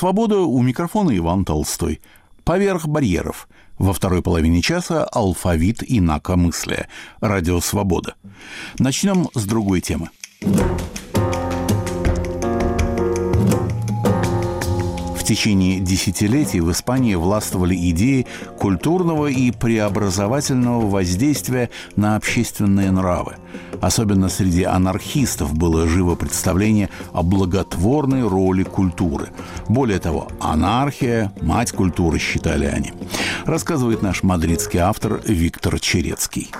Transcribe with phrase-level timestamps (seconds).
[0.00, 2.00] Свобода у микрофона Иван Толстой.
[2.42, 3.50] Поверх барьеров.
[3.78, 6.88] Во второй половине часа алфавит инакомыслия.
[7.20, 8.14] Радио «Свобода».
[8.78, 10.08] Начнем с другой темы.
[15.30, 18.26] Течение десятилетий в Испании властвовали идеи
[18.58, 23.36] культурного и преобразовательного воздействия на общественные нравы.
[23.80, 29.28] Особенно среди анархистов было живо представление о благотворной роли культуры.
[29.68, 32.92] Более того, анархия– мать культуры, считали они.
[33.44, 36.50] Рассказывает наш мадридский автор Виктор Черецкий.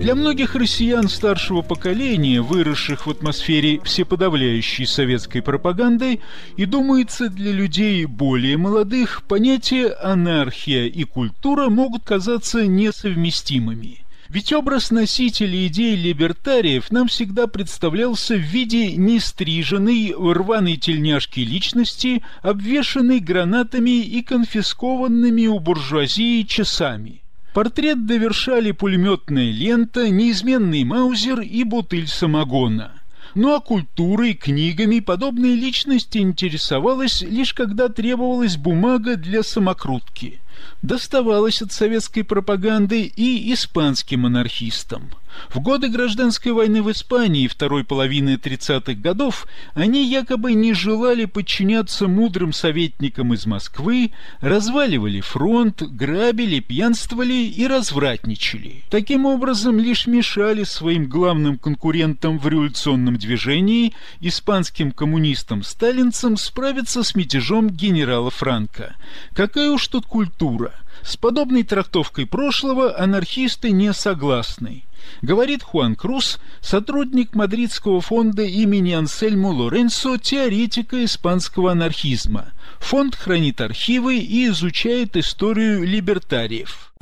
[0.00, 6.20] Для многих россиян старшего поколения, выросших в атмосфере всеподавляющей советской пропаганды,
[6.56, 13.98] и, думается, для людей более молодых, понятия «анархия» и «культура» могут казаться несовместимыми.
[14.30, 23.20] Ведь образ носителей идей либертариев нам всегда представлялся в виде нестриженной, рваной тельняшки личности, обвешанной
[23.20, 27.19] гранатами и конфискованными у буржуазии часами–
[27.52, 32.92] Портрет довершали пулеметная лента, неизменный маузер и бутыль самогона.
[33.34, 40.40] Ну а культурой, книгами подобная личность интересовалась лишь когда требовалась бумага для самокрутки.
[40.82, 45.10] Доставалось от советской пропаганды и испанским анархистам–
[45.48, 52.08] в годы гражданской войны в Испании второй половины 30-х годов они якобы не желали подчиняться
[52.08, 58.84] мудрым советникам из Москвы, разваливали фронт, грабили, пьянствовали и развратничали.
[58.90, 67.70] Таким образом, лишь мешали своим главным конкурентам в революционном движении, испанским коммунистам-сталинцам, справиться с мятежом
[67.70, 68.94] генерала Франка.
[69.34, 70.72] Какая уж тут культура!
[71.02, 74.84] С подобной трактовкой прошлого анархисты не согласны.
[75.22, 82.52] Говорит Хуан Круз, сотрудник Мадридского фонда имени Ансельмо Лоренцо, теоретика испанского анархизма.
[82.80, 86.92] Фонд хранит архивы и изучает историю либертариев.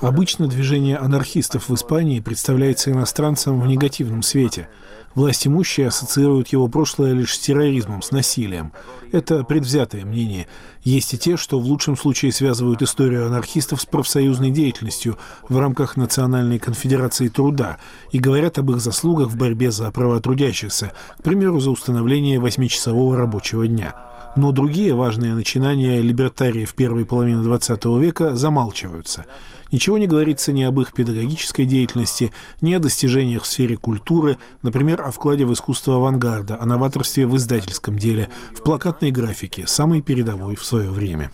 [0.00, 4.68] Обычно движение анархистов в Испании представляется иностранцам в негативном свете–
[5.16, 8.72] Власть имущие ассоциируют его прошлое лишь с терроризмом, с насилием.
[9.12, 10.46] Это предвзятое мнение.
[10.84, 15.16] Есть и те, что в лучшем случае связывают историю анархистов с профсоюзной деятельностью
[15.48, 17.78] в рамках Национальной конфедерации труда
[18.12, 23.16] и говорят об их заслугах в борьбе за права трудящихся, к примеру, за установление восьмичасового
[23.16, 23.94] рабочего дня.
[24.36, 29.24] Но другие важные начинания либертариев первой половины XX века замалчиваются–
[29.72, 35.02] Ничего не говорится ни об их педагогической деятельности, ни о достижениях в сфере культуры, например,
[35.02, 40.56] о вкладе в искусство авангарда, о новаторстве в издательском деле, в плакатной графике, самой передовой
[40.56, 41.30] в свое время.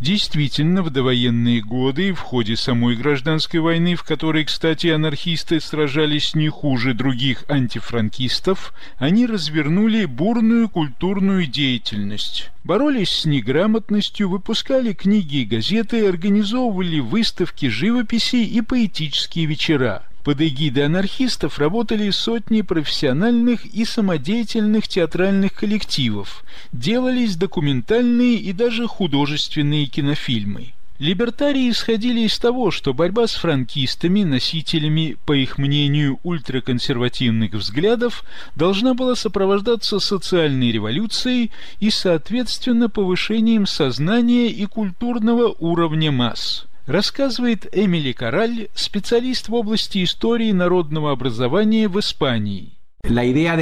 [0.00, 6.48] Действительно, в довоенные годы, в ходе самой гражданской войны, в которой, кстати, анархисты сражались не
[6.48, 12.50] хуже других антифранкистов, они развернули бурную культурную деятельность.
[12.64, 20.09] Боролись с неграмотностью, выпускали книги и газеты, организовывали выставки живописи и поэтические вечера.
[20.24, 29.86] Под эгидой анархистов работали сотни профессиональных и самодеятельных театральных коллективов, делались документальные и даже художественные
[29.86, 30.74] кинофильмы.
[30.98, 38.22] Либертарии исходили из того, что борьба с франкистами, носителями, по их мнению, ультраконсервативных взглядов,
[38.54, 48.12] должна была сопровождаться социальной революцией и, соответственно, повышением сознания и культурного уровня масс рассказывает Эмили
[48.12, 52.72] Кораль, специалист в области истории народного образования в Испании.
[53.02, 53.52] Идея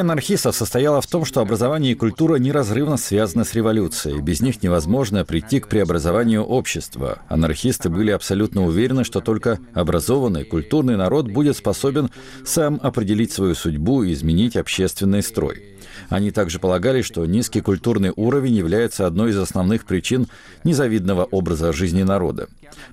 [0.00, 4.20] анархистов состояла в том, что образование и культура неразрывно связаны с революцией.
[4.20, 7.22] Без них невозможно прийти к преобразованию общества.
[7.28, 12.10] Анархисты были абсолютно уверены, что только образованный, культурный народ будет способен
[12.44, 15.62] сам определить свою судьбу и изменить общественный строй.
[16.08, 20.26] Они также полагали, что низкий культурный уровень является одной из основных причин
[20.64, 22.48] незавидного образа жизни народа.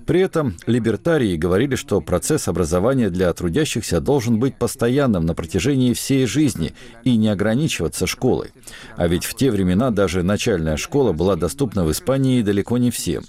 [0.06, 6.26] При этом либертарии говорили, что процесс образования для трудящихся должен быть постоянным на протяжении всей
[6.26, 6.74] жизни
[7.04, 8.50] и не ограничиваться школой.
[8.96, 13.24] А ведь в те времена даже начальная школа была доступна в Испании далеко не всем.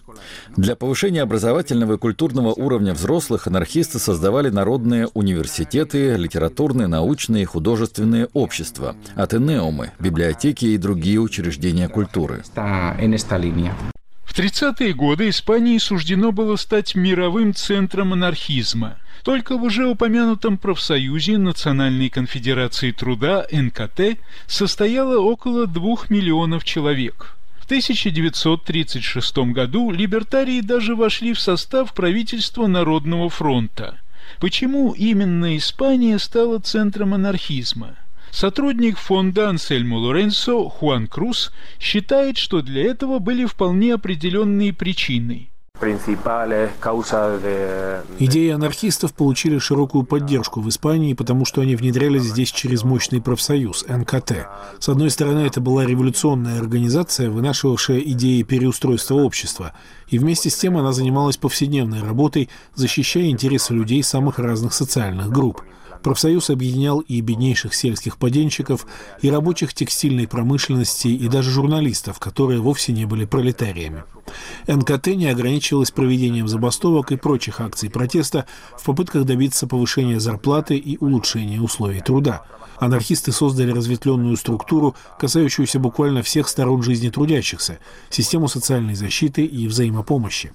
[0.56, 8.28] Для повышения образовательного и культурного уровня взрослых анархисты создавали народные университеты, литературные, научные и художественные
[8.34, 8.96] общества,
[9.70, 12.44] атенеумы, библиотеки и другие учреждения культуры.
[14.24, 18.98] В 30-е годы Испании суждено было стать мировым центром анархизма.
[19.24, 24.18] Только в уже упомянутом профсоюзе Национальной конфедерации труда НКТ
[24.48, 27.36] состояло около двух миллионов человек–
[27.70, 34.00] 1936 году либертарии даже вошли в состав правительства Народного фронта.
[34.40, 37.96] Почему именно Испания стала центром анархизма?
[38.32, 45.50] Сотрудник фонда Ансельмо Лоренцо Хуан Круз считает, что для этого были вполне определенные причины–
[48.20, 53.86] Идеи анархистов получили широкую поддержку в Испании, потому что они внедрялись здесь через мощный профсоюз
[53.88, 54.48] НКТ.
[54.80, 59.72] С одной стороны, это была революционная организация, вынашивавшая идеи переустройства общества,
[60.10, 65.62] и вместе с тем она занималась повседневной работой, защищая интересы людей самых разных социальных групп–
[66.04, 68.86] Профсоюз объединял и беднейших сельских поденщиков,
[69.22, 74.04] и рабочих текстильной промышленности, и даже журналистов, которые вовсе не были пролетариями.
[74.68, 78.46] НКТ не ограничивалась проведением забастовок и прочих акций протеста
[78.78, 82.44] в попытках добиться повышения зарплаты и улучшения условий труда.
[82.78, 87.80] Анархисты создали разветвленную структуру, касающуюся буквально всех сторон жизни трудящихся,
[88.10, 90.54] систему социальной защиты и взаимопомощи.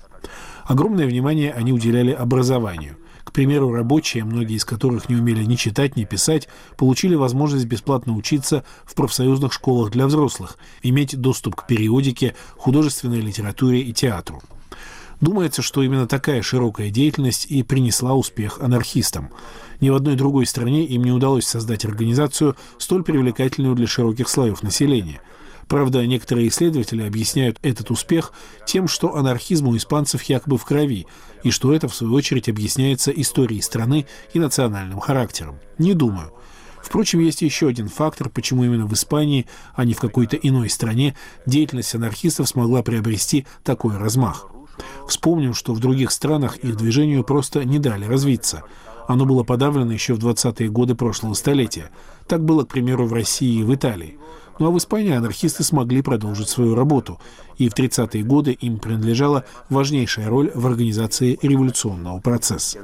[0.65, 2.97] Огромное внимание они уделяли образованию.
[3.25, 8.15] К примеру, рабочие, многие из которых не умели ни читать, ни писать, получили возможность бесплатно
[8.15, 14.43] учиться в профсоюзных школах для взрослых, иметь доступ к периодике, художественной литературе и театру.
[15.21, 19.31] Думается, что именно такая широкая деятельность и принесла успех анархистам.
[19.81, 24.63] Ни в одной другой стране им не удалось создать организацию, столь привлекательную для широких слоев
[24.63, 25.21] населения–
[25.69, 28.33] Правда, некоторые исследователи объясняют этот успех
[28.67, 31.07] тем, что анархизм у испанцев якобы в крови,
[31.43, 35.59] и что это, в свою очередь, объясняется историей страны и национальным характером.
[35.79, 36.33] Не думаю.
[36.83, 41.17] Впрочем, есть еще один фактор, почему именно в Испании, а не в какой-то иной стране,
[41.47, 44.51] деятельность анархистов смогла приобрести такой размах.
[45.09, 48.65] Вспомним, что в других странах их движению просто не дали развиться.
[49.07, 51.91] Оно было подавлено еще в 20-е годы прошлого столетия.
[52.27, 54.19] Так было, к примеру, в России и в Италии.
[54.59, 57.21] Ну а в Испании анархисты смогли продолжить свою работу,
[57.59, 62.79] и в 30-е годы им принадлежала важнейшая роль в организации революционного процесса.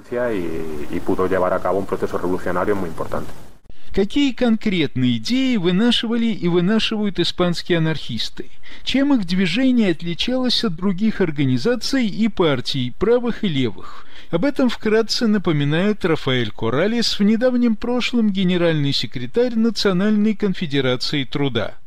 [3.94, 8.46] Какие конкретные идеи вынашивали и вынашивают испанские анархисты?
[8.84, 14.06] Чем их движение отличалось от других организаций и партий, правых и левых?
[14.30, 21.79] Об этом вкратце напоминает Рафаэль Коралес в недавнем прошлом генеральный секретарь Национальной конфедерации труда.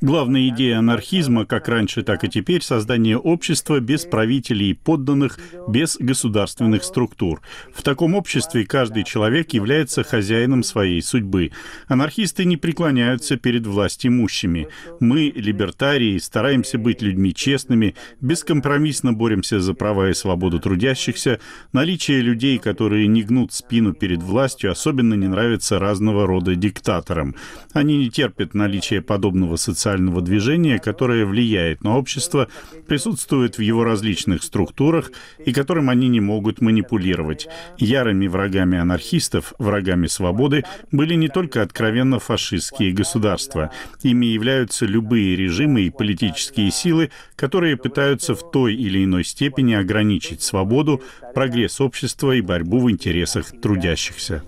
[0.00, 5.96] Главная идея анархизма, как раньше, так и теперь, создание общества без правителей и подданных, без
[5.96, 7.40] государственных структур.
[7.74, 11.50] В таком обществе каждый человек является хозяином своей судьбы.
[11.88, 14.68] Анархисты не преклоняются перед властимущими.
[15.00, 21.40] Мы, либертарии, стараемся быть людьми честными, бескомпромиссно боремся за права и свободу трудящихся.
[21.72, 27.34] Наличие людей, которые не гнут спину перед властью, особенно не нравится разного рода диктаторам.
[27.72, 32.48] Они не терпят наличия подобного социального движения, которое влияет на общество,
[32.86, 35.10] присутствует в его различных структурах
[35.44, 37.48] и которым они не могут манипулировать.
[37.78, 43.70] Ярыми врагами анархистов, врагами свободы, были не только откровенно фашистские государства.
[44.02, 50.42] Ими являются любые режимы и политические силы, которые пытаются в той или иной степени ограничить
[50.42, 51.02] свободу,
[51.38, 54.42] прогресс общества и борьбу в интересах трудящихся.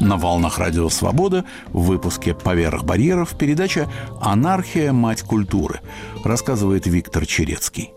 [0.00, 3.88] На волнах Радио Свобода в выпуске «Поверх барьеров» передача
[4.20, 4.90] «Анархия.
[4.92, 5.78] Мать культуры»
[6.24, 7.92] рассказывает Виктор Черецкий.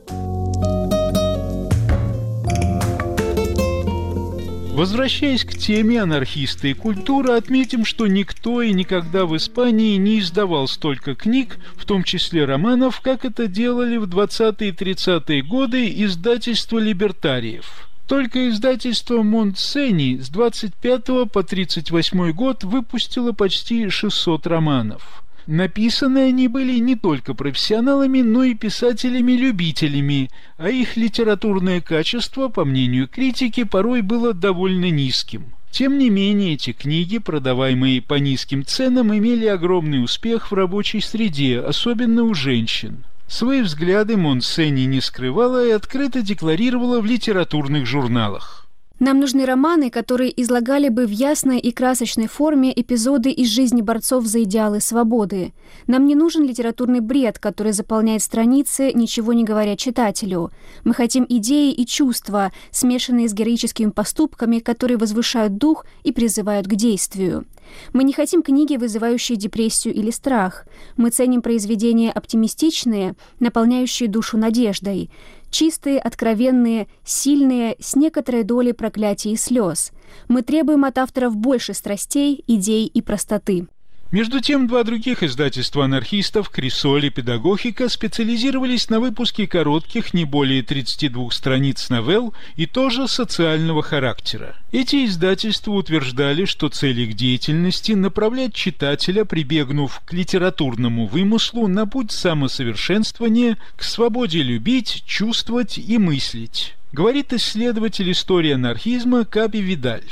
[4.74, 10.68] Возвращаясь к теме анархисты и культура, отметим, что никто и никогда в Испании не издавал
[10.68, 16.80] столько книг, в том числе романов, как это делали в 20-е и 30-е годы издательства
[16.80, 17.88] либертариев.
[18.08, 25.23] Только издательство Монтсени с 25 по 38 год выпустило почти 600 романов.
[25.48, 33.08] Написаны они были не только профессионалами, но и писателями-любителями, а их литературное качество, по мнению
[33.08, 35.54] критики, порой было довольно низким.
[35.70, 41.60] Тем не менее, эти книги, продаваемые по низким ценам, имели огромный успех в рабочей среде,
[41.60, 43.04] особенно у женщин.
[43.28, 48.63] Свои взгляды Монсени не скрывала и открыто декларировала в литературных журналах.
[49.04, 54.26] Нам нужны романы, которые излагали бы в ясной и красочной форме эпизоды из жизни борцов
[54.26, 55.52] за идеалы свободы.
[55.88, 60.52] Нам не нужен литературный бред, который заполняет страницы, ничего не говоря читателю.
[60.86, 66.76] Мы хотим идеи и чувства, смешанные с героическими поступками, которые возвышают дух и призывают к
[66.76, 67.46] действию.
[67.92, 70.66] Мы не хотим книги, вызывающие депрессию или страх.
[70.96, 75.10] Мы ценим произведения оптимистичные, наполняющие душу надеждой.
[75.54, 79.92] Чистые, откровенные, сильные, с некоторой долей проклятий и слез.
[80.28, 83.68] Мы требуем от авторов больше страстей, идей и простоты.
[84.14, 90.62] Между тем, два других издательства анархистов, Крисоль и Педагогика, специализировались на выпуске коротких, не более
[90.62, 94.56] 32 страниц новелл и тоже социального характера.
[94.72, 102.12] Эти издательства утверждали, что цель их деятельности– направлять читателя, прибегнув к литературному вымыслу на путь
[102.12, 106.76] самосовершенствования, к свободе любить, чувствовать и мыслить.
[106.92, 110.04] Говорит исследователь истории анархизма Каби Видаль.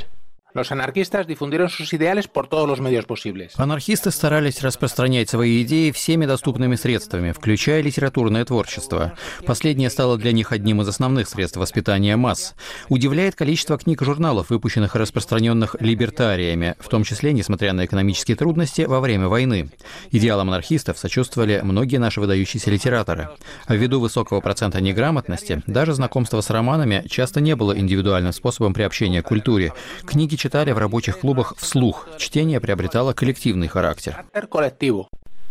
[0.54, 3.54] Los anarquistas difundieron sus ideales por todos los medios posibles.
[3.56, 9.14] Анархисты старались распространять свои идеи всеми доступными средствами, включая литературное творчество.
[9.46, 12.54] Последнее стало для них одним из основных средств воспитания масс.
[12.90, 18.36] Удивляет количество книг и журналов, выпущенных и распространенных либертариями, в том числе, несмотря на экономические
[18.36, 19.70] трудности, во время войны.
[20.10, 23.30] Идеалам анархистов сочувствовали многие наши выдающиеся литераторы.
[23.68, 29.28] Ввиду высокого процента неграмотности, даже знакомство с романами часто не было индивидуальным способом приобщения к
[29.28, 29.72] культуре.
[30.04, 32.08] Книги читали в рабочих клубах вслух.
[32.18, 34.24] Чтение приобретало коллективный характер.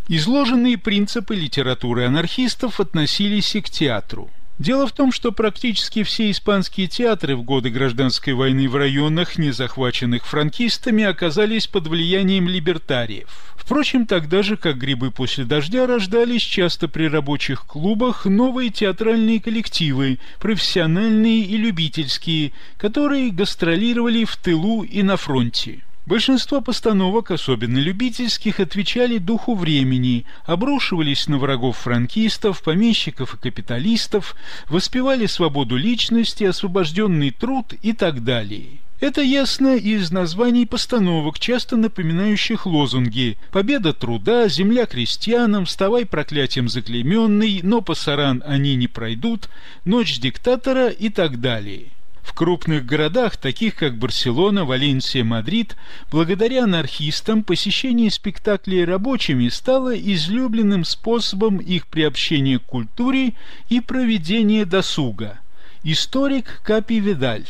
[0.08, 4.28] Изложенные принципы литературы анархистов относились и к театру.
[4.58, 9.50] Дело в том, что практически все испанские театры в годы гражданской войны в районах, не
[9.50, 13.54] захваченных франкистами, оказались под влиянием либертариев.
[13.56, 20.18] Впрочем, тогда же, как грибы после дождя, рождались часто при рабочих клубах новые театральные коллективы,
[20.38, 25.82] профессиональные и любительские, которые гастролировали в тылу и на фронте.
[26.04, 34.34] Большинство постановок, особенно любительских, отвечали духу времени, обрушивались на врагов франкистов, помещиков и капиталистов,
[34.68, 38.80] воспевали свободу личности, освобожденный труд и так далее.
[38.98, 47.60] Это ясно из названий постановок, часто напоминающих лозунги «Победа труда», «Земля крестьянам», «Вставай проклятием заклеменный»,
[47.62, 49.48] «Но пасаран они не пройдут»,
[49.84, 51.86] «Ночь диктатора» и так далее.
[52.22, 55.76] В крупных городах, таких как Барселона, Валенсия, Мадрид,
[56.10, 63.34] благодаря анархистам посещение спектаклей рабочими стало излюбленным способом их приобщения к культуре
[63.68, 65.40] и проведения досуга.
[65.82, 67.46] Историк Капи Видаль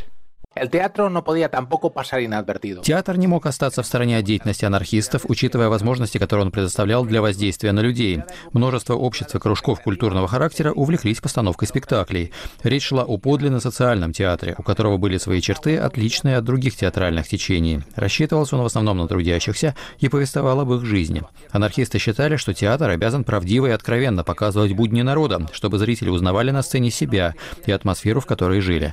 [2.83, 7.23] Театр не мог остаться в стороне от деятельности анархистов, учитывая возможности, которые он предоставлял для
[7.23, 8.23] воздействия на людей.
[8.53, 12.33] Множество обществ и кружков культурного характера увлеклись постановкой спектаклей.
[12.63, 17.29] Речь шла о подлинно социальном театре, у которого были свои черты, отличные от других театральных
[17.29, 17.81] течений.
[17.95, 21.23] Рассчитывался он в основном на трудящихся и повествовал об их жизни.
[21.51, 26.63] Анархисты считали, что театр обязан правдиво и откровенно показывать будни народа, чтобы зрители узнавали на
[26.63, 28.93] сцене себя и атмосферу, в которой жили.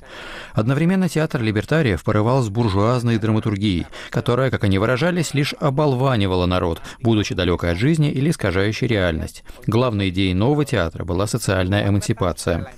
[0.53, 7.35] Одновременно театр либертариев порывал с буржуазной драматургией, которая, как они выражались, лишь оболванивала народ, будучи
[7.35, 9.43] далекой от жизни или искажающей реальность.
[9.67, 12.71] Главной идеей нового театра была социальная эмансипация.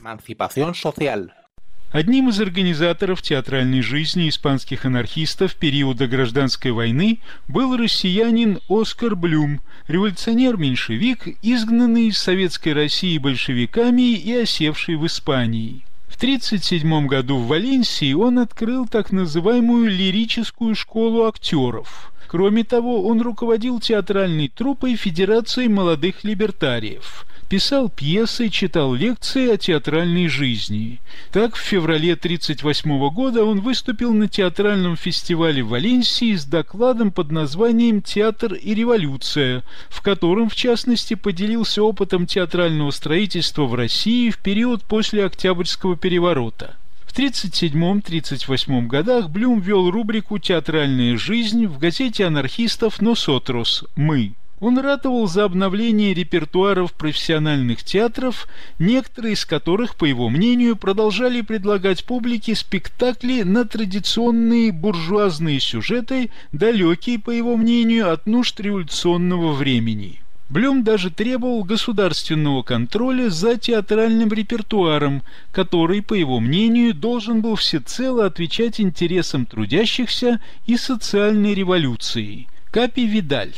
[1.92, 9.60] Одним из организаторов театральной жизни испанских анархистов периода гражданской войны был россиянин Оскар Блюм,
[9.90, 15.84] революционер-меньшевик, изгнанный из Советской России большевиками и осевший в Испании.
[16.15, 22.12] 1937 году в Валенсии он открыл так называемую лирическую школу актеров.
[22.27, 30.29] Кроме того, он руководил театральной труппой Федерации молодых либертариев писал пьесы, читал лекции о театральной
[30.29, 31.01] жизни.
[31.34, 37.29] Так, в феврале 1938 года он выступил на театральном фестивале в Валенсии с докладом под
[37.29, 44.38] названием «Театр и революция», в котором, в частности, поделился опытом театрального строительства в России в
[44.38, 46.77] период после Октябрьского переворота.
[47.05, 54.36] В 1937-1938 годах Блюм вел рубрику «Театральная жизнь» в газете анархистов «Носотрос» «Мы».
[54.62, 62.06] Он ратовал за обновление репертуаров профессиональных театров, некоторые из которых, по его мнению, продолжали предлагать
[62.06, 70.22] публике спектакли на традиционные буржуазные сюжеты, далекие, по его мнению, от нужд революционного времени.
[70.48, 78.27] Блюм даже требовал государственного контроля за театральным репертуаром, который, по его мнению, должен был всецело
[78.27, 82.48] отвечать интересам трудящихся и социальной революции.
[82.70, 83.56] Капи Видаль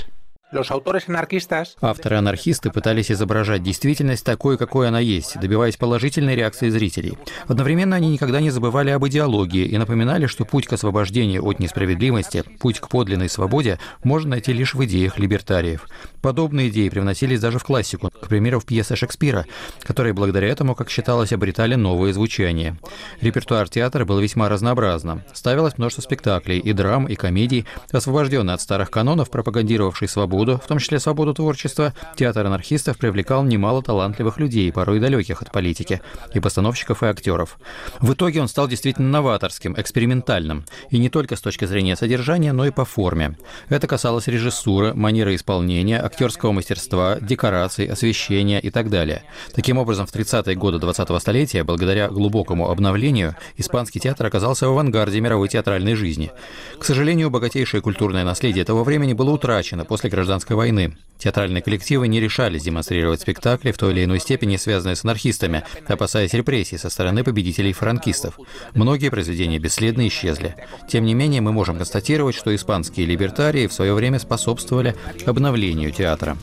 [1.82, 7.18] Авторы-анархисты пытались изображать действительность такой, какой она есть, добиваясь положительной реакции зрителей.
[7.48, 12.44] Одновременно они никогда не забывали об идеологии и напоминали, что путь к освобождению от несправедливости,
[12.60, 15.88] путь к подлинной свободе можно найти лишь в идеях либертариев.
[16.22, 19.46] Подобные идеи привносились даже в классику, к примеру, в пьесы Шекспира,
[19.82, 22.78] которые благодаря этому, как считалось, обретали новые звучания.
[23.22, 25.24] Репертуар театра был весьма разнообразным.
[25.34, 30.68] Ставилось множество спектаклей, и драм, и комедий, освобожденные от старых канонов, пропагандировавших свободу свободу, в
[30.68, 36.02] том числе свободу творчества, театр анархистов привлекал немало талантливых людей, порой далеких от политики,
[36.34, 37.58] и постановщиков, и актеров.
[38.00, 42.66] В итоге он стал действительно новаторским, экспериментальным, и не только с точки зрения содержания, но
[42.66, 43.38] и по форме.
[43.70, 49.24] Это касалось режиссуры, манеры исполнения, актерского мастерства, декораций, освещения и так далее.
[49.56, 55.22] Таким образом, в 30-е годы 20-го столетия, благодаря глубокому обновлению, испанский театр оказался в авангарде
[55.22, 56.32] мировой театральной жизни.
[56.80, 60.98] К сожалению, богатейшее культурное наследие этого времени было утрачено после гражданской войны.
[61.20, 66.34] Театральные коллективы не решались демонстрировать спектакли в той или иной степени, связанные с анархистами, опасаясь
[66.34, 68.40] репрессий со стороны победителей франкистов.
[68.74, 70.56] Многие произведения бесследно исчезли.
[70.90, 76.36] Тем не менее, мы можем констатировать, что испанские либертарии в свое время способствовали обновлению театра.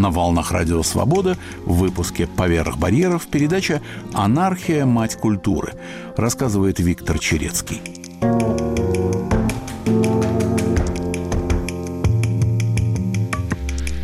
[0.00, 3.82] На волнах Радио Свобода в выпуске «Поверх барьеров» передача
[4.14, 4.86] «Анархия.
[4.86, 5.74] Мать культуры»
[6.16, 7.82] рассказывает Виктор Черецкий.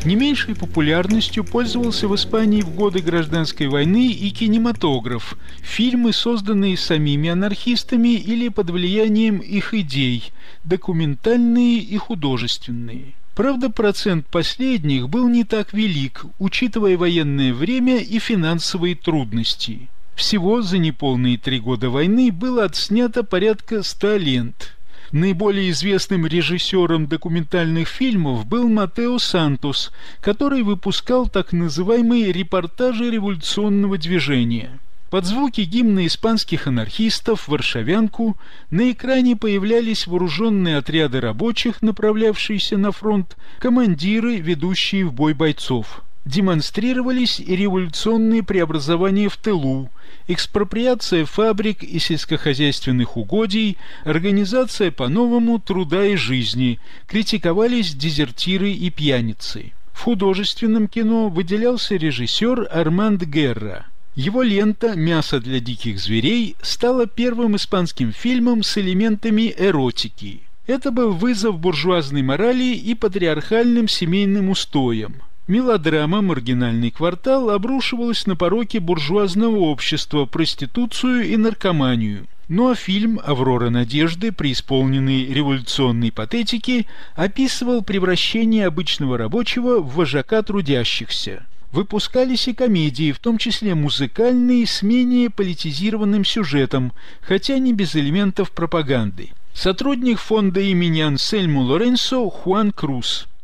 [0.05, 7.31] Не меньшей популярностью пользовался в Испании в годы гражданской войны и кинематограф, фильмы, созданные самими
[7.31, 10.31] анархистами или под влиянием их идей,
[10.63, 13.15] документальные и художественные.
[13.37, 19.91] Правда, процент последних был не так велик, учитывая военное время и финансовые трудности.
[20.15, 24.73] Всего за неполные три года войны было отснято порядка ста лент–
[25.13, 34.81] Наиболее известным режиссером документальных фильмов был Матео Сантос, который выпускал так называемые репортажи революционного движения.
[35.11, 38.37] Под звуки гимна испанских анархистов «Варшавянку»
[38.71, 47.41] на экране появлялись вооруженные отряды рабочих, направлявшиеся на фронт, командиры, ведущие в бой бойцов демонстрировались
[47.41, 49.89] и революционные преобразования в тылу,
[50.27, 59.73] экспроприация фабрик и сельскохозяйственных угодий, организация по-новому труда и жизни, критиковались дезертиры и пьяницы.
[59.93, 63.87] В художественном кино выделялся режиссер Арманд Герра.
[64.17, 70.41] Его лента «Мясо для диких зверей» стала первым испанским фильмом с элементами эротики.
[70.67, 75.17] Это был вызов буржуазной морали и патриархальным семейным устоям.
[75.49, 82.27] Мелодрама «Маргинальный квартал» обрушивалась на пороки буржуазного общества, проституцию и наркоманию.
[82.49, 91.45] Ну а фильм «Аврора надежды», преисполненный революционной патетики, описывал превращение обычного рабочего в вожака трудящихся.
[91.73, 98.51] Выпускались и комедии, в том числе музыкальные, с менее политизированным сюжетом, хотя не без элементов
[98.51, 99.31] пропаганды.
[99.55, 103.27] Сотрудник фонда имени Ансельму Лоренсо Хуан Круз–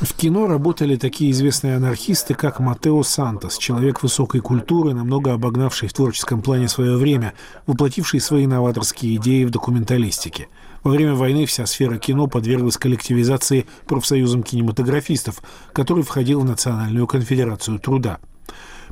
[0.00, 5.94] В кино работали такие известные анархисты, как Матео Сантос, человек высокой культуры, намного обогнавший в
[5.94, 7.32] творческом плане свое время,
[7.66, 10.48] воплотивший свои новаторские идеи в документалистике.
[10.82, 17.78] Во время войны вся сфера кино подверглась коллективизации профсоюзом кинематографистов, который входил в Национальную конфедерацию
[17.78, 18.18] труда.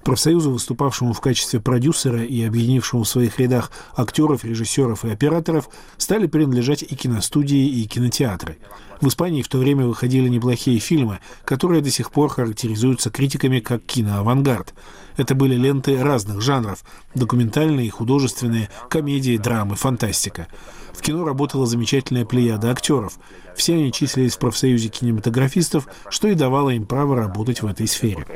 [0.05, 6.27] Профсоюзу, выступавшему в качестве продюсера и объединившему в своих рядах актеров, режиссеров и операторов, стали
[6.27, 8.59] принадлежать и киностудии, и кинотеатры.
[9.01, 13.83] В Испании в то время выходили неплохие фильмы, которые до сих пор характеризуются критиками как
[13.85, 14.73] киноавангард.
[15.17, 20.49] Это были ленты разных жанров– документальные, художественные, комедии, драмы, фантастика.
[20.99, 23.21] В кино работала замечательная плеяда актеров.
[23.55, 28.27] Все они числились в профсоюзе кинематографистов, что и давало им право работать в этой сфере.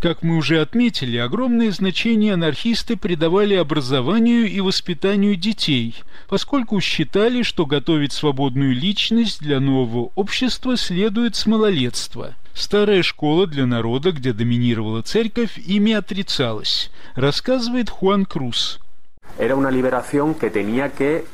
[0.00, 5.94] Как мы уже отметили, огромное значение анархисты придавали образованию и воспитанию детей,
[6.28, 12.34] поскольку считали, что готовить свободную личность для нового общества следует с малолетства.
[12.52, 18.80] Старая школа для народа, где доминировала церковь, ими отрицалась, рассказывает Хуан Круз.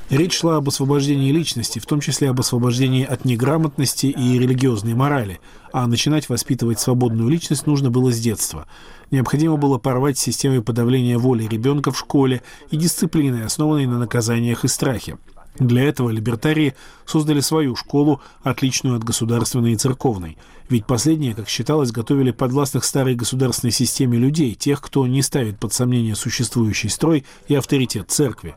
[0.08, 5.40] Речь шла об освобождении личности, в том числе об освобождении от неграмотности и религиозной морали,
[5.72, 8.66] а начинать воспитывать свободную личность нужно было с детства.
[9.10, 14.64] Необходимо было порвать с системой подавления воли ребенка в школе и дисциплиной, основанной на наказаниях
[14.64, 15.16] и страхе.
[15.58, 20.38] Для этого либертарии создали свою школу, отличную от государственной и церковной.
[20.68, 25.72] Ведь последние, как считалось, готовили подвластных старой государственной системе людей, тех, кто не ставит под
[25.72, 28.54] сомнение существующий строй и авторитет церкви.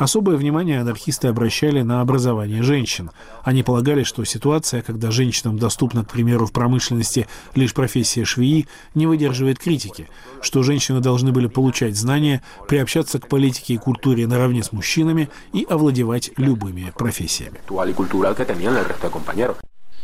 [0.00, 3.10] Особое внимание анархисты обращали на образование женщин.
[3.42, 9.06] Они полагали, что ситуация, когда женщинам доступна, к примеру, в промышленности лишь профессия швеи, не
[9.06, 10.08] выдерживает критики,
[10.40, 15.66] что женщины должны были получать знания, приобщаться к политике и культуре наравне с мужчинами и
[15.68, 17.60] овладевать любыми профессиями.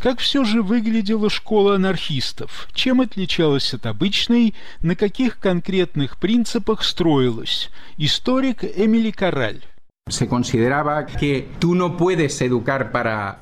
[0.03, 2.69] Как все же выглядела школа анархистов?
[2.75, 4.55] Чем отличалась от обычной?
[4.83, 7.71] На каких конкретных принципах строилась?
[7.97, 9.11] Историк Эмили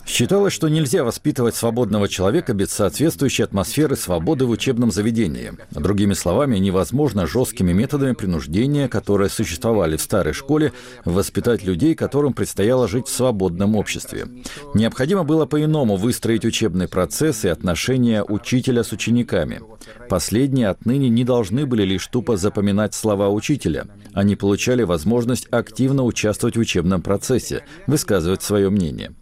[0.06, 5.52] Считалось, что нельзя воспитывать свободного человека без соответствующей атмосферы свободы в учебном заведении.
[5.72, 10.72] Другими словами, невозможно жесткими методами принуждения, которые существовали в старой школе,
[11.04, 14.26] воспитать людей, которым предстояло жить в свободном обществе.
[14.72, 19.60] Необходимо было по-иному выстроить учебный процесс и отношения учителя с учениками.
[20.08, 23.84] Последние отныне не должны были лишь тупо запоминать слова учителя.
[24.14, 29.12] Они получали возможность активно участвовать в учебном процессе, высказывать свое мнение.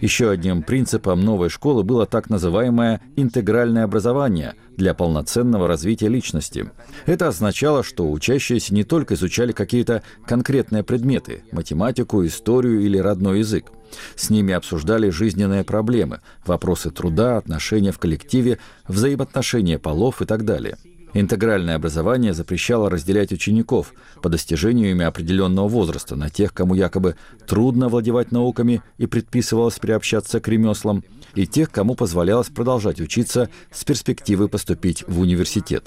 [0.00, 6.70] Еще одним принципом новой школы было так называемое интегральное образование для полноценного развития личности.
[7.06, 13.70] Это означало, что учащиеся не только изучали какие-то конкретные предметы– математику, историю или родной язык.
[14.16, 20.76] С ними обсуждали жизненные проблемы, вопросы труда, отношения в коллективе, взаимоотношения полов и так далее–
[21.14, 27.14] Интегральное образование запрещало разделять учеников по достижению ими определенного возраста на тех, кому якобы
[27.46, 31.04] трудно владевать науками и предписывалось приобщаться к ремеслам,
[31.36, 35.86] и тех, кому позволялось продолжать учиться с перспективой поступить в университет.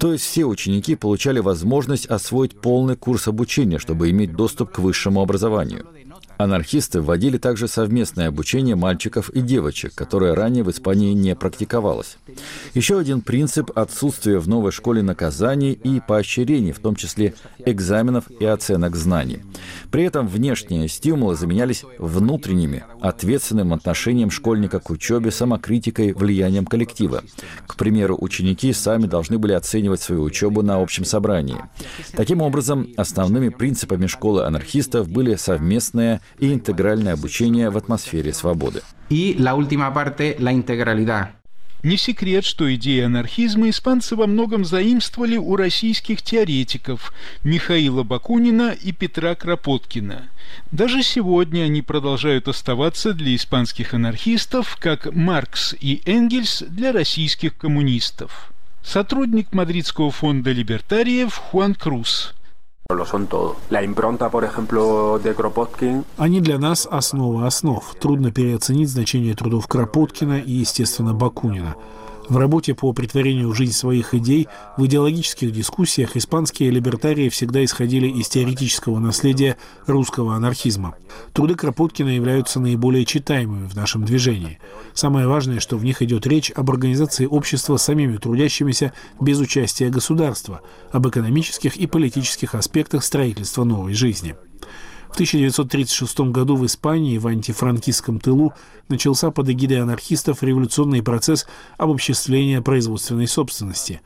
[0.00, 5.22] То есть все ученики получали возможность освоить полный курс обучения, чтобы иметь доступ к высшему
[5.22, 5.86] образованию.
[6.38, 12.16] Анархисты вводили также совместное обучение мальчиков и девочек, которое ранее в Испании не практиковалось.
[12.74, 17.34] Еще один принцип– отсутствие в новой школе наказаний и поощрений, в том числе
[17.66, 19.40] экзаменов и оценок знаний.
[19.90, 27.24] При этом внешние стимулы заменялись внутренними, ответственным отношением школьника к учебе, самокритикой, влиянием коллектива.
[27.66, 31.58] К примеру, ученики сами должны были оценивать свою учебу на общем собрании.
[32.12, 38.82] Таким образом, основными принципами школы анархистов были совместное и интегральное обучение в атмосфере свободы.
[39.10, 41.28] И la última parte, la integralidad.
[41.84, 47.12] Не секрет, что идеи анархизма испанцы во многом заимствовали у российских теоретиков
[47.44, 50.28] Михаила Бакунина и Петра Кропоткина.
[50.72, 58.50] Даже сегодня они продолжают оставаться для испанских анархистов, как Маркс и Энгельс для российских коммунистов.
[58.82, 62.34] Сотрудник Мадридского фонда либертариев Хуан Круз–
[62.90, 63.56] Lo son todo.
[63.68, 66.06] La impronta, por ejemplo, de Kropotkin.
[66.16, 67.82] Они для нас основа основ.
[68.00, 71.76] Трудно переоценить значение трудов Кропоткина и, естественно, Бакунина.
[72.28, 78.06] В работе по притворению в жизнь своих идей в идеологических дискуссиях испанские либертарии всегда исходили
[78.06, 80.94] из теоретического наследия русского анархизма.
[81.32, 84.58] Труды Кропоткина являются наиболее читаемыми в нашем движении.
[84.92, 90.60] Самое важное, что в них идет речь об организации общества самими трудящимися без участия государства,
[90.92, 94.36] об экономических и политических аспектах строительства новой жизни.
[95.10, 98.52] В 1936 году в Испании в антифранкистском тылу
[98.88, 104.00] начался под эгидой анархистов революционный процесс обобществления производственной собственности.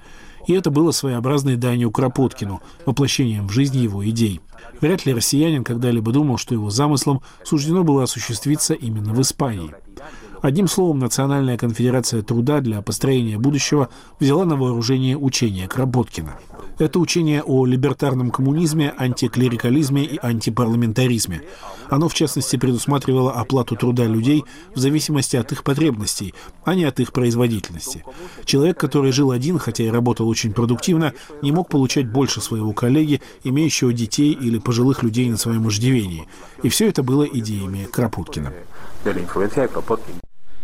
[0.46, 4.40] И это было своеобразной данью Кропоткину, воплощением в жизни его идей.
[4.80, 9.74] Вряд ли россиянин когда-либо думал, что его замыслом суждено было осуществиться именно в Испании.
[10.40, 16.34] Одним словом, Национальная конфедерация труда для построения будущего взяла на вооружение учение Кропоткина.
[16.82, 21.42] Это учение о либертарном коммунизме, антиклерикализме и антипарламентаризме.
[21.88, 24.42] Оно, в частности, предусматривало оплату труда людей
[24.74, 28.04] в зависимости от их потребностей, а не от их производительности.
[28.44, 33.22] Человек, который жил один, хотя и работал очень продуктивно, не мог получать больше своего коллеги,
[33.44, 36.26] имеющего детей или пожилых людей на своем иждивении.
[36.64, 38.52] И все это было идеями Кропоткина.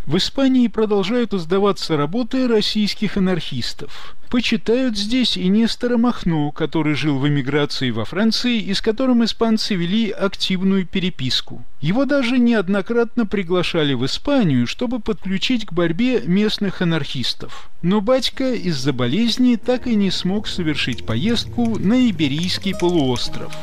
[0.09, 4.17] В Испании продолжают издаваться работы российских анархистов.
[4.31, 9.75] Почитают здесь и Нестора Махно, который жил в эмиграции во Франции и с которым испанцы
[9.75, 11.63] вели активную переписку.
[11.83, 17.69] Его даже неоднократно приглашали в Испанию, чтобы подключить к борьбе местных анархистов.
[17.83, 23.55] Но батька из-за болезни так и не смог совершить поездку на Иберийский полуостров.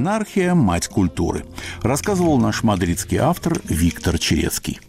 [0.00, 1.44] «Анархия– мать культуры»,
[1.82, 4.80] рассказывал наш мадридский автор Виктор Черецкий.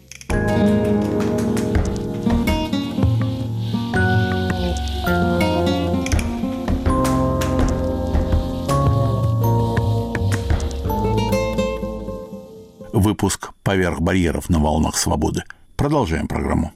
[12.93, 15.43] Выпуск «Поверх барьеров на волнах свободы».
[15.75, 16.71] Продолжаем программу.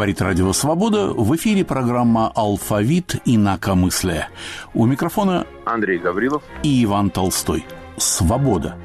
[0.00, 1.08] говорит Радио Свобода.
[1.08, 4.30] В эфире программа «Алфавит инакомыслия».
[4.72, 7.66] У микрофона Андрей Гаврилов и Иван Толстой.
[7.98, 8.76] Свобода.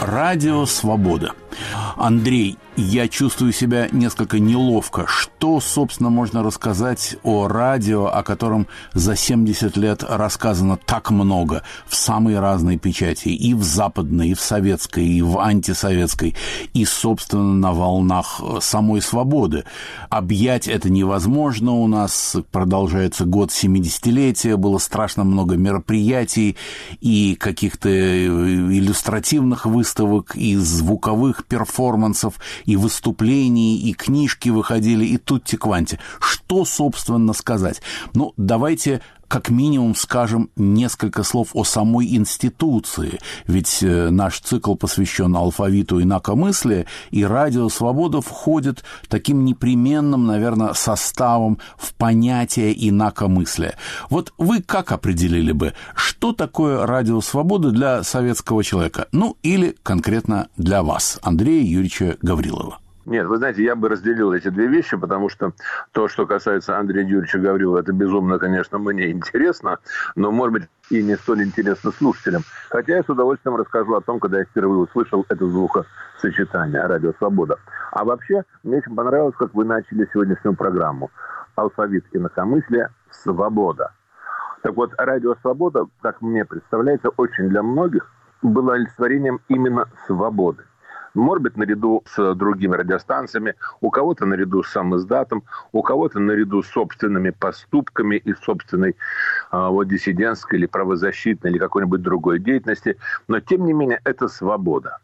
[0.00, 1.34] Радио «Свобода».
[1.96, 9.16] Андрей, я чувствую себя несколько неловко, что собственно, можно рассказать о радио, о котором за
[9.16, 15.06] 70 лет рассказано так много в самые разные печати, и в западной, и в советской,
[15.06, 16.34] и в антисоветской,
[16.72, 19.64] и, собственно, на волнах самой свободы.
[20.08, 21.72] Объять это невозможно.
[21.72, 26.56] У нас продолжается год 70-летия, было страшно много мероприятий
[27.00, 35.98] и каких-то иллюстративных выставок, и звуковых перформансов, и выступлений, и книжки выходили, и тут кванти.
[36.20, 37.82] Что, собственно, сказать?
[38.14, 45.34] Ну, давайте как минимум скажем несколько слов о самой институции, ведь э, наш цикл посвящен
[45.34, 53.74] алфавиту инакомыслия, и радио «Свобода» входит таким непременным, наверное, составом в понятие инакомыслия.
[54.10, 59.08] Вот вы как определили бы, что такое радио «Свобода» для советского человека?
[59.10, 62.78] Ну, или конкретно для вас, Андрея Юрьевича Гаврилова.
[63.06, 65.52] Нет, вы знаете, я бы разделил эти две вещи, потому что
[65.92, 69.78] то, что касается Андрея Юрьевича Гаврилова, это безумно, конечно, мне интересно,
[70.16, 72.42] но, может быть, и не столь интересно слушателям.
[72.68, 77.60] Хотя я с удовольствием расскажу о том, когда я впервые услышал это звукосочетание «Радио Свобода».
[77.92, 81.12] А вообще, мне очень понравилось, как вы начали сегодняшнюю программу.
[81.54, 83.92] Алфавит инакомыслия «Свобода».
[84.62, 88.10] Так вот, «Радио Свобода», как мне представляется, очень для многих
[88.42, 90.64] было олицетворением именно свободы
[91.40, 96.68] быть, наряду с другими радиостанциями, у кого-то наряду с сам издатом, у кого-то наряду с
[96.68, 98.96] собственными поступками и собственной
[99.50, 102.96] а, вот, диссидентской или правозащитной или какой-нибудь другой деятельности.
[103.28, 104.98] Но, тем не менее, это свобода.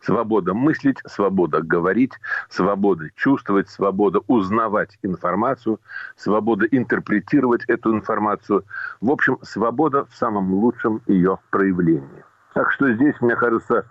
[0.00, 2.12] Свобода мыслить, свобода говорить,
[2.48, 5.80] свобода чувствовать, свобода узнавать информацию,
[6.16, 8.64] свобода интерпретировать эту информацию.
[9.00, 12.24] В общем, свобода в самом лучшем ее проявлении.
[12.54, 13.84] Так что здесь, мне кажется,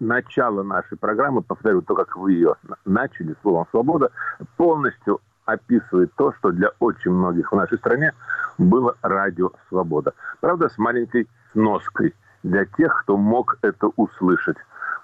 [0.00, 2.54] начало нашей программы, повторю, то, как вы ее
[2.84, 4.10] начали, словом «свобода»,
[4.56, 8.12] полностью описывает то, что для очень многих в нашей стране
[8.58, 10.12] было радио «Свобода».
[10.40, 14.56] Правда, с маленькой сноской для тех, кто мог это услышать,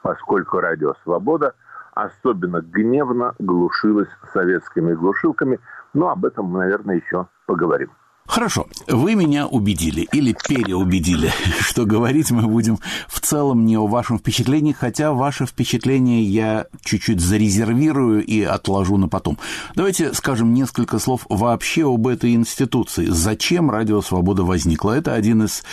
[0.02, 1.54] поскольку радио «Свобода»
[1.94, 5.60] особенно гневно глушилось советскими глушилками,
[5.92, 7.90] но об этом мы, наверное, еще поговорим.
[8.26, 14.18] Хорошо, вы меня убедили или переубедили, что говорить мы будем в целом не о вашем
[14.18, 19.38] впечатлении, хотя ваше впечатление я чуть-чуть зарезервирую и отложу на потом.
[19.74, 23.06] Давайте скажем несколько слов вообще об этой институции.
[23.06, 24.92] Зачем Радио Свобода возникла?
[24.92, 25.64] Это один из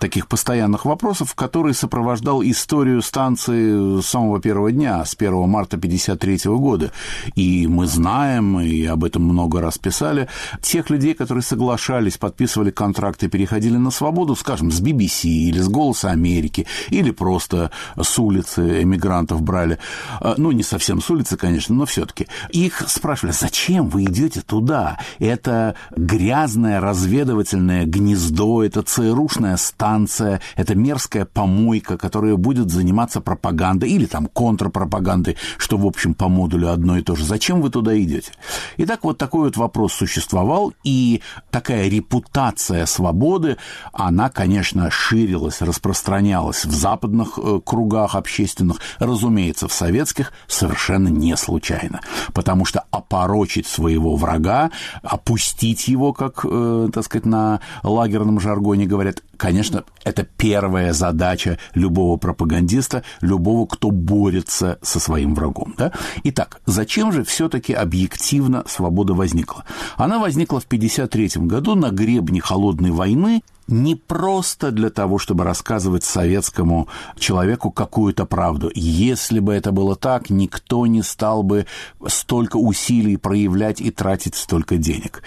[0.00, 6.50] таких постоянных вопросов, который сопровождал историю станции с самого первого дня, с 1 марта 1953
[6.56, 6.90] года.
[7.34, 10.28] И мы знаем, и об этом много раз писали,
[10.62, 15.68] тех людей, которые соглашались соглашались, подписывали контракты, переходили на свободу, скажем, с BBC или с
[15.68, 19.78] «Голоса Америки», или просто с улицы эмигрантов брали.
[20.20, 24.40] А, ну, не совсем с улицы, конечно, но все таки Их спрашивали, зачем вы идете
[24.42, 24.98] туда?
[25.18, 34.06] Это грязное разведывательное гнездо, это ЦРУшная станция, это мерзкая помойка, которая будет заниматься пропагандой или
[34.06, 37.24] там контрпропагандой, что, в общем, по модулю одно и то же.
[37.24, 38.30] Зачем вы туда идете?
[38.78, 43.56] Итак, вот такой вот вопрос существовал, и такая репутация свободы,
[43.92, 52.00] она, конечно, ширилась, распространялась в западных э, кругах общественных, разумеется, в советских совершенно не случайно.
[52.32, 54.70] Потому что опорочить своего врага,
[55.02, 62.18] опустить его, как, э, так сказать, на лагерном жаргоне говорят, конечно, это первая задача любого
[62.18, 65.74] пропагандиста, любого, кто борется со своим врагом.
[65.78, 65.92] Да?
[66.24, 69.64] Итак, зачем же все-таки объективно свобода возникла?
[69.96, 76.02] Она возникла в 1953 году на гребне холодной войны не просто для того, чтобы рассказывать
[76.02, 78.70] советскому человеку какую-то правду.
[78.74, 81.66] Если бы это было так, никто не стал бы
[82.06, 85.22] столько усилий проявлять и тратить столько денег.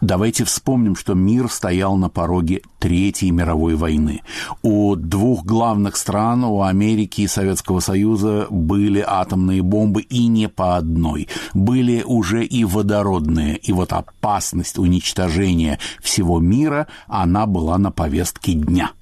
[0.00, 4.22] Давайте вспомним, что мир стоял на пороге Третьей мировой войны.
[4.62, 10.76] У двух главных стран, у Америки и Советского Союза, были атомные бомбы, и не по
[10.76, 11.28] одной.
[11.52, 13.56] Были уже и водородные.
[13.56, 18.92] И вот опасность уничтожения всего мира, она была на повестке дня.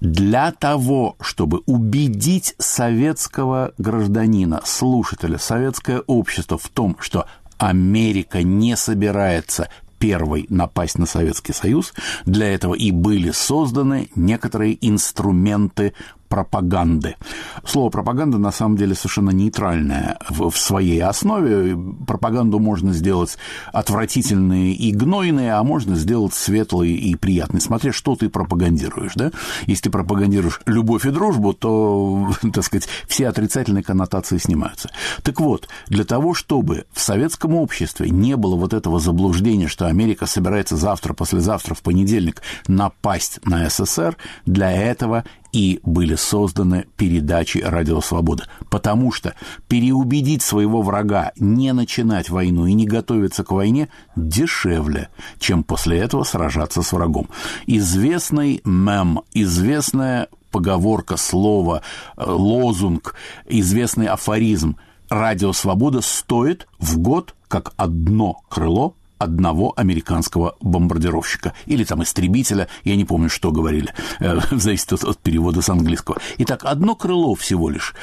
[0.00, 7.26] Для того, чтобы убедить советского гражданина, слушателя, советское общество в том, что
[7.58, 11.94] Америка не собирается первой напасть на Советский Союз,
[12.26, 15.94] для этого и были созданы некоторые инструменты
[16.32, 17.16] пропаганды.
[17.62, 21.76] Слово пропаганда на самом деле совершенно нейтральное в, в своей основе.
[22.06, 23.36] Пропаганду можно сделать
[23.70, 29.12] отвратительной и гнойной, а можно сделать светлой и приятной, смотря что ты пропагандируешь.
[29.14, 29.30] Да?
[29.66, 34.88] Если ты пропагандируешь любовь и дружбу, то, так сказать, все отрицательные коннотации снимаются.
[35.22, 40.24] Так вот, для того, чтобы в советском обществе не было вот этого заблуждения, что Америка
[40.24, 44.16] собирается завтра, послезавтра, в понедельник напасть на СССР,
[44.46, 48.44] для этого и были созданы передачи «Радио Свобода».
[48.70, 49.34] Потому что
[49.68, 56.24] переубедить своего врага не начинать войну и не готовиться к войне дешевле, чем после этого
[56.24, 57.28] сражаться с врагом.
[57.66, 61.82] Известный мем, известная поговорка, слово,
[62.16, 63.14] э, лозунг,
[63.46, 64.76] известный афоризм
[65.08, 72.96] «Радио Свобода» стоит в год как одно крыло одного американского бомбардировщика или там истребителя, я
[72.96, 76.18] не помню, что говорили, э, зависит от, от перевода с английского.
[76.38, 77.94] Итак, одно крыло всего лишь.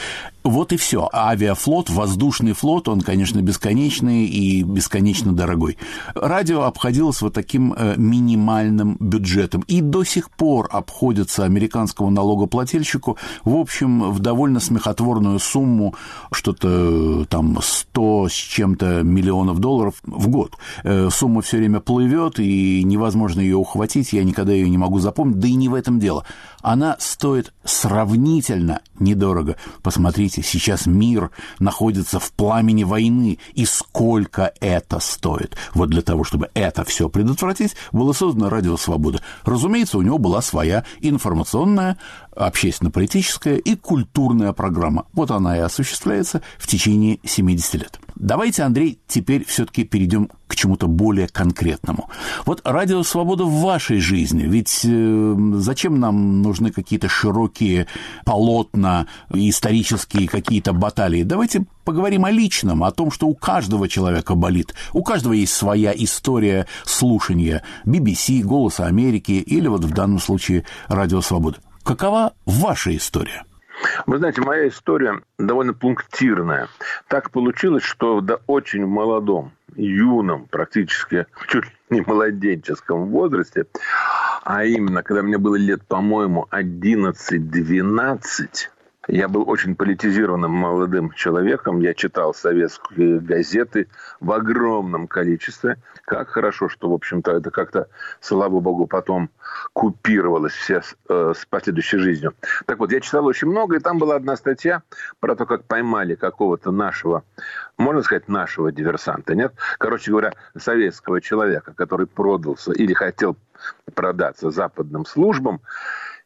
[0.44, 1.10] Вот и все.
[1.14, 5.78] Авиафлот, воздушный флот, он, конечно, бесконечный и бесконечно дорогой.
[6.16, 13.56] Радио обходилось вот таким э, минимальным бюджетом и до сих пор обходится американскому налогоплательщику, в
[13.56, 15.96] общем, в довольно смехотворную сумму,
[16.32, 20.56] что-то там 100 с чем-то миллионов долларов в год.
[21.10, 25.48] Сумма все время плывет, и невозможно ее ухватить, я никогда ее не могу запомнить, да
[25.48, 26.26] и не в этом дело.
[26.62, 29.56] Она стоит сравнительно недорого.
[29.82, 35.56] Посмотрите, сейчас мир находится в пламени войны, и сколько это стоит.
[35.74, 39.22] Вот для того, чтобы это все предотвратить, было создано Радио Свобода.
[39.46, 41.98] Разумеется, у него была своя информационная,
[42.36, 45.06] общественно-политическая и культурная программа.
[45.14, 48.00] Вот она и осуществляется в течение 70 лет.
[48.20, 52.10] Давайте, Андрей, теперь все-таки перейдем к чему-то более конкретному.
[52.46, 57.88] Вот радио «Свобода» в вашей жизни, ведь э, зачем нам нужны какие-то широкие
[58.26, 61.24] полотна, исторические какие-то баталии?
[61.24, 64.76] Давайте поговорим о личном, о том, что у каждого человека болит.
[64.92, 71.22] У каждого есть своя история слушания BBC, «Голоса Америки» или вот в данном случае «Радио
[71.22, 71.60] Свобода».
[71.84, 73.46] Какова ваша история?
[74.06, 76.68] Вы знаете, моя история довольно пунктирная.
[77.08, 83.66] Так получилось, что до очень молодом, юном, практически чуть не младенческом возрасте,
[84.44, 88.70] а именно, когда мне было лет, по-моему, 11-12,
[89.10, 91.80] я был очень политизированным молодым человеком.
[91.80, 93.88] Я читал советские газеты
[94.20, 95.78] в огромном количестве.
[96.06, 97.88] Как хорошо, что, в общем-то, это как-то,
[98.22, 99.30] слава богу, потом
[99.74, 102.36] купировалось все э, с последующей жизнью.
[102.68, 104.84] Так вот, я читал очень много, и там была одна статья
[105.20, 107.24] про то, как поймали какого-то нашего,
[107.78, 109.54] можно сказать, нашего диверсанта, нет?
[109.80, 113.38] Короче говоря, советского человека, который продался или хотел
[113.94, 115.62] продаться западным службам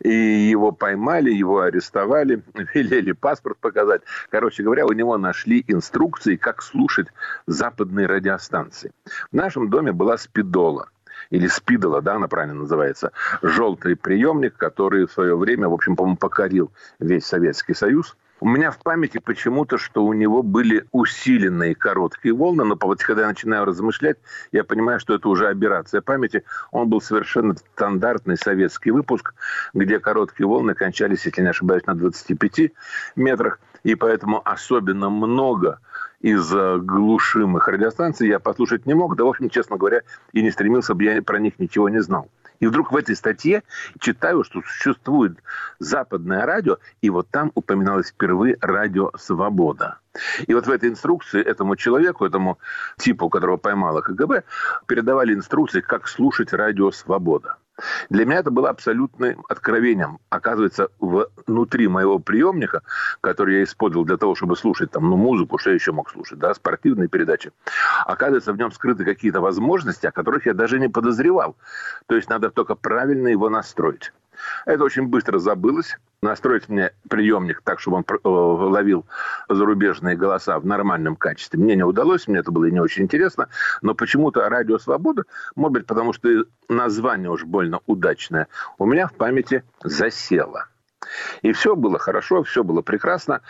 [0.02, 2.42] и его поймали, его арестовали,
[2.74, 4.02] велели паспорт показать.
[4.30, 7.08] Короче говоря, у него нашли инструкции, как слушать
[7.48, 8.92] западные радиостанции.
[9.32, 10.90] В нашем доме была спидола
[11.30, 16.18] или спидола, да, она правильно называется, желтый приемник, который в свое время, в общем, по-моему,
[16.18, 18.16] покорил весь Советский Союз.
[18.44, 23.22] У меня в памяти почему-то, что у него были усиленные короткие волны, но вот когда
[23.22, 24.18] я начинаю размышлять,
[24.52, 26.44] я понимаю, что это уже операция памяти.
[26.72, 29.34] Он был совершенно стандартный советский выпуск,
[29.74, 32.74] где короткие волны кончались, если не ошибаюсь, на 25
[33.16, 35.80] метрах, и поэтому особенно много
[36.20, 40.02] из глушимых радиостанций я послушать не мог, да, в общем, честно говоря,
[40.34, 42.28] и не стремился бы, я про них ничего не знал.
[42.64, 43.62] И вдруг в этой статье
[44.00, 45.38] читаю, что существует
[45.80, 49.98] западное радио, и вот там упоминалось впервые радио «Свобода».
[50.48, 52.60] И вот в этой инструкции этому человеку, этому
[52.98, 54.44] типу, которого поймала КГБ,
[54.88, 57.58] передавали инструкции, как слушать радио «Свобода».
[58.10, 60.20] Для меня это было абсолютным откровением.
[60.30, 62.82] Оказывается, внутри моего приемника,
[63.22, 66.40] который я использовал для того, чтобы слушать там, ну, музыку, что я еще мог слушать,
[66.40, 67.52] да, спортивные передачи,
[68.06, 71.56] оказывается, в нем скрыты какие-то возможности, о которых я даже не подозревал.
[72.08, 74.12] То есть надо только правильно его настроить.
[74.66, 75.98] Это очень быстро забылось.
[76.22, 79.06] Настроить мне приемник так, чтобы он э, ловил
[79.50, 81.60] зарубежные голоса в нормальном качестве.
[81.60, 83.50] Мне не удалось, мне это было не очень интересно.
[83.82, 85.24] Но почему-то «Радио Свобода»,
[85.56, 90.68] может быть, потому что название уж больно удачное, у меня в памяти засело.
[91.42, 93.42] И все было хорошо, все было прекрасно.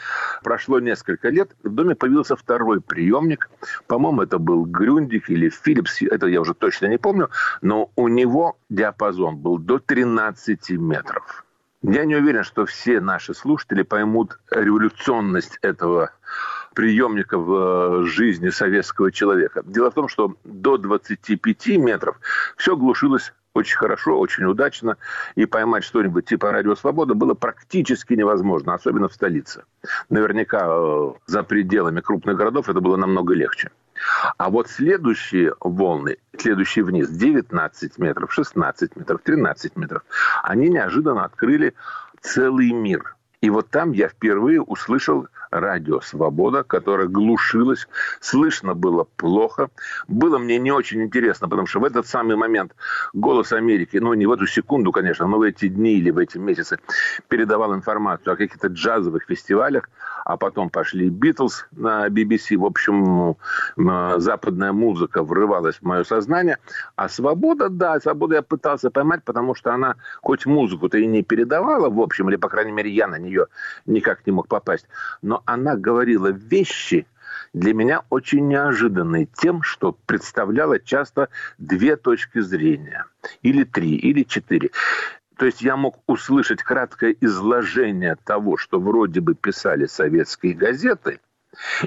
[0.43, 3.49] Прошло несколько лет, в доме появился второй приемник.
[3.87, 7.29] По-моему, это был Грюндик или Филлипс, это я уже точно не помню,
[7.61, 11.45] но у него диапазон был до 13 метров.
[11.83, 16.11] Я не уверен, что все наши слушатели поймут революционность этого
[16.73, 19.63] приемника в жизни советского человека.
[19.65, 22.17] Дело в том, что до 25 метров
[22.57, 24.97] все глушилось очень хорошо, очень удачно,
[25.35, 29.63] и поймать что-нибудь типа «Радио Свобода» было практически невозможно, особенно в столице.
[30.09, 33.69] Наверняка э, за пределами крупных городов это было намного легче.
[34.37, 40.03] А вот следующие волны, следующие вниз, 19 метров, 16 метров, 13 метров,
[40.41, 41.75] они неожиданно открыли
[42.21, 45.27] целый мир– и вот там я впервые услышал
[45.59, 47.87] радио «Свобода», которое глушилось,
[48.19, 49.69] слышно было плохо.
[50.07, 52.75] Было мне не очень интересно, потому что в этот самый момент
[53.13, 56.37] «Голос Америки», ну, не в эту секунду, конечно, но в эти дни или в эти
[56.37, 56.79] месяцы
[57.27, 59.89] передавал информацию о каких-то джазовых фестивалях,
[60.25, 62.57] а потом пошли Битлз на BBC.
[62.57, 63.35] В общем,
[64.19, 66.57] западная музыка врывалась в мое сознание.
[66.95, 71.89] А свобода, да, свободу я пытался поймать, потому что она хоть музыку-то и не передавала,
[71.89, 73.47] в общем, или, по крайней мере, я на нее
[73.85, 74.87] никак не мог попасть,
[75.21, 77.07] но она говорила вещи,
[77.53, 83.05] для меня очень неожиданные тем, что представляла часто две точки зрения.
[83.41, 84.71] Или три, или четыре.
[85.43, 91.19] То есть я мог услышать краткое изложение того, что вроде бы писали советские газеты,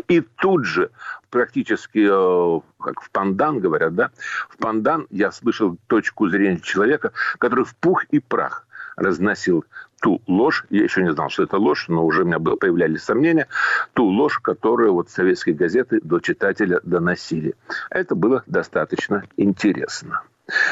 [0.09, 0.91] и тут же
[1.31, 4.11] практически, э, как в пандан говорят, да,
[4.51, 9.65] в пандан я слышал точку зрения человека, который в пух и прах разносил
[10.03, 13.49] ту ложь, я еще не знал, что это ложь, но уже у меня появлялись сомнения,
[13.95, 17.55] ту ложь, которую вот советские газеты до читателя доносили.
[17.89, 20.25] Это было достаточно интересно.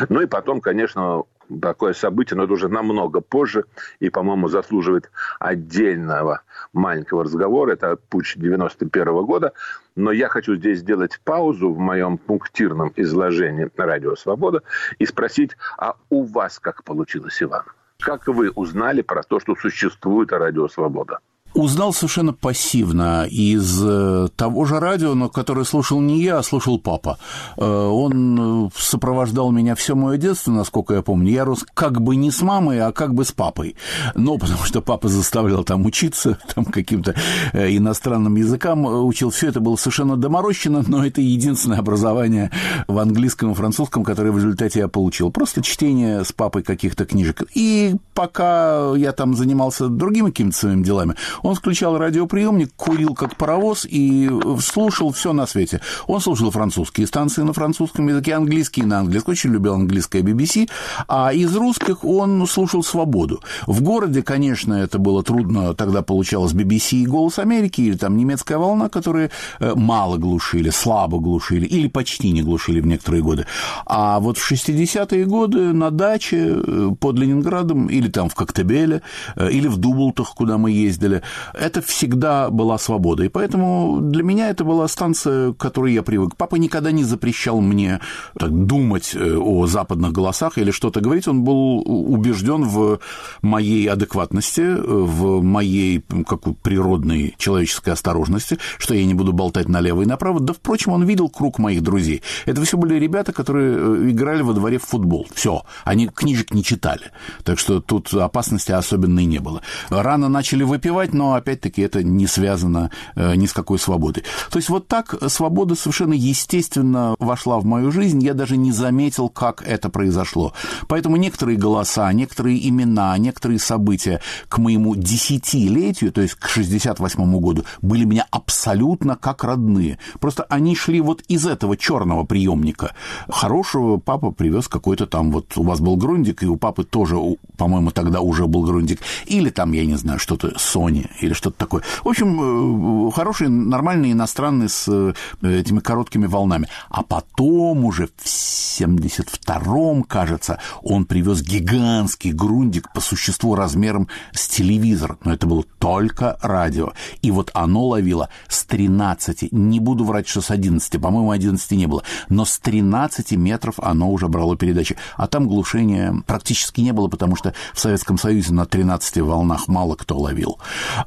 [0.09, 1.24] Ну и потом, конечно,
[1.61, 3.64] такое событие, но это уже намного позже
[4.01, 6.42] и, по-моему, заслуживает отдельного
[6.72, 7.72] маленького разговора.
[7.72, 9.53] Это путь 91 -го года.
[9.97, 14.62] Но я хочу здесь сделать паузу в моем пунктирном изложении «Радио Свобода»
[14.99, 17.64] и спросить, а у вас как получилось, Иван?
[18.01, 21.20] Как вы узнали про то, что существует «Радио Свобода»?
[21.55, 26.80] Узнал совершенно пассивно из э, того же радио, но которое слушал не я, а слушал
[26.80, 27.18] папа.
[27.57, 31.30] Э, он э, сопровождал меня все мое детство, насколько я помню.
[31.30, 33.76] Я рос как бы не с мамой, а как бы с папой.
[34.16, 37.14] Но потому что папа заставлял там учиться, там каким-то
[37.52, 39.30] иностранным языкам учил.
[39.30, 42.50] Все это было совершенно доморощено, но это единственное образование
[42.88, 45.30] в английском и французском, которое в результате я получил.
[45.30, 47.44] Просто чтение с папой каких-то книжек.
[47.55, 51.14] И пока я там занимался другими какими-то своими делами,
[51.45, 54.30] он включал радиоприемник, курил как паровоз и
[54.61, 55.80] слушал все на свете.
[56.07, 60.70] Он слушал французские станции на французском языке, английские на английском, очень любил английское BBC,
[61.07, 63.42] а из русских он слушал «Свободу».
[63.66, 68.57] В городе, конечно, это было трудно, тогда получалось BBC и «Голос Америки», или там «Немецкая
[68.57, 69.30] волна», которые
[69.61, 73.47] э, мало глушили, слабо глушили, или почти не глушили в некоторые годы.
[73.84, 79.03] А вот в 60-е годы на даче э, под Ленинградом, или там в Коктебеле,
[79.36, 81.22] э, или в Дублтах, куда мы ездили,
[81.53, 83.24] это всегда была свобода.
[83.24, 86.37] И поэтому для меня это была станция, к которой я привык.
[86.37, 88.01] Папа никогда не запрещал мне
[88.39, 91.28] так, думать э, о западных голосах или что-то говорить.
[91.28, 93.01] Он был убежден в
[93.43, 100.07] моей адекватности, в моей как, природной человеческой осторожности, что я не буду болтать налево и
[100.07, 100.41] направо.
[100.41, 102.22] Да, впрочем, он видел круг моих друзей.
[102.47, 105.26] Это все были ребята, которые э, играли во дворе в футбол.
[105.35, 105.62] Все.
[105.85, 107.11] Они книжек не читали.
[107.43, 109.62] Так что тут опасности особенной не было.
[109.91, 114.25] Рано начали выпивать, но но опять-таки это не связано э, ни с какой свободой.
[114.51, 119.31] То есть вот так свобода совершенно естественно вошла в мою жизнь, я даже не заметил,
[119.31, 120.53] как это произошло.
[120.87, 127.64] Поэтому некоторые голоса, некоторые имена, некоторые события к моему десятилетию, то есть к 68 году,
[127.81, 129.99] были меня абсолютно как родные.
[130.20, 132.93] Просто они шли вот из этого черного приемника.
[133.31, 137.16] Хорошего папа привез какой-то там, вот у вас был Грундик, и у папы тоже,
[137.57, 139.01] по-моему, тогда уже был Грундик.
[139.25, 141.82] Или там, я не знаю, что-то Sony или что-то такое.
[142.02, 145.12] В общем, э, хороший, нормальный иностранный с э,
[145.42, 146.68] этими короткими волнами.
[146.88, 155.18] А потом уже в 72-м, кажется, он привез гигантский грундик по существу размером с телевизор.
[155.24, 156.92] Но это было только радио.
[157.22, 161.86] И вот оно ловило с 13, не буду врать, что с 11, по-моему, 11 не
[161.86, 164.96] было, но с 13 метров оно уже брало передачи.
[165.16, 169.96] А там глушения практически не было, потому что в Советском Союзе на 13 волнах мало
[169.96, 170.58] кто ловил.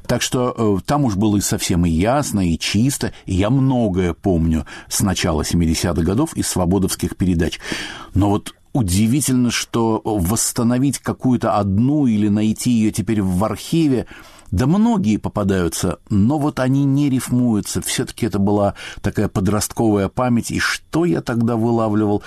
[0.06, 4.14] Так что э, там уж было и совсем и ясно, и чисто, и я многое
[4.14, 7.58] помню с начала 70-х годов из свободовских передач.
[8.14, 14.06] Но вот удивительно, что восстановить какую-то одну или найти ее теперь в архиве
[14.50, 17.82] Да многие попадаются, но вот они не рифмуются.
[17.82, 20.50] Все-таки это была такая подростковая память.
[20.50, 22.22] И что я тогда вылавливал?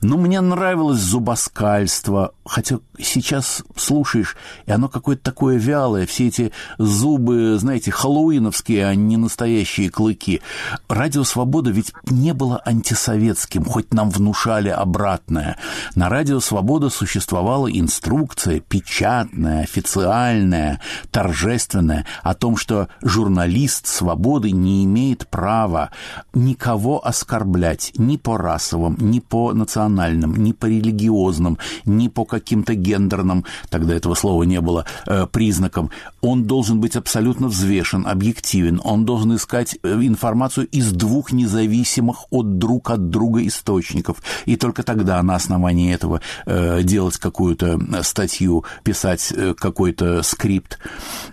[0.00, 2.32] Ну, мне нравилось зубоскальство.
[2.46, 6.06] Хотя сейчас слушаешь, и оно какое-то такое вялое.
[6.06, 10.40] Все эти зубы, знаете, хэллоуиновские, а не настоящие клыки.
[10.88, 15.58] Радио «Свобода» ведь не было антисоветским, хоть нам внушали обратное.
[15.94, 25.26] На радио «Свобода» существовала инструкция печатная, официальная, торжественная о том, что журналист «Свободы» не имеет
[25.28, 25.90] права
[26.34, 33.44] никого оскорблять ни по расовым, ни по национальным, ни по религиозным, ни по каким-то гендерным,
[33.68, 35.90] тогда этого слова не было, э, признакам.
[36.20, 42.58] Он должен быть абсолютно взвешен, объективен, он должен искать э, информацию из двух независимых от
[42.58, 44.22] друг от друга источников.
[44.44, 50.78] И только тогда на основании этого э, делать какую-то статью, писать э, какой-то скрипт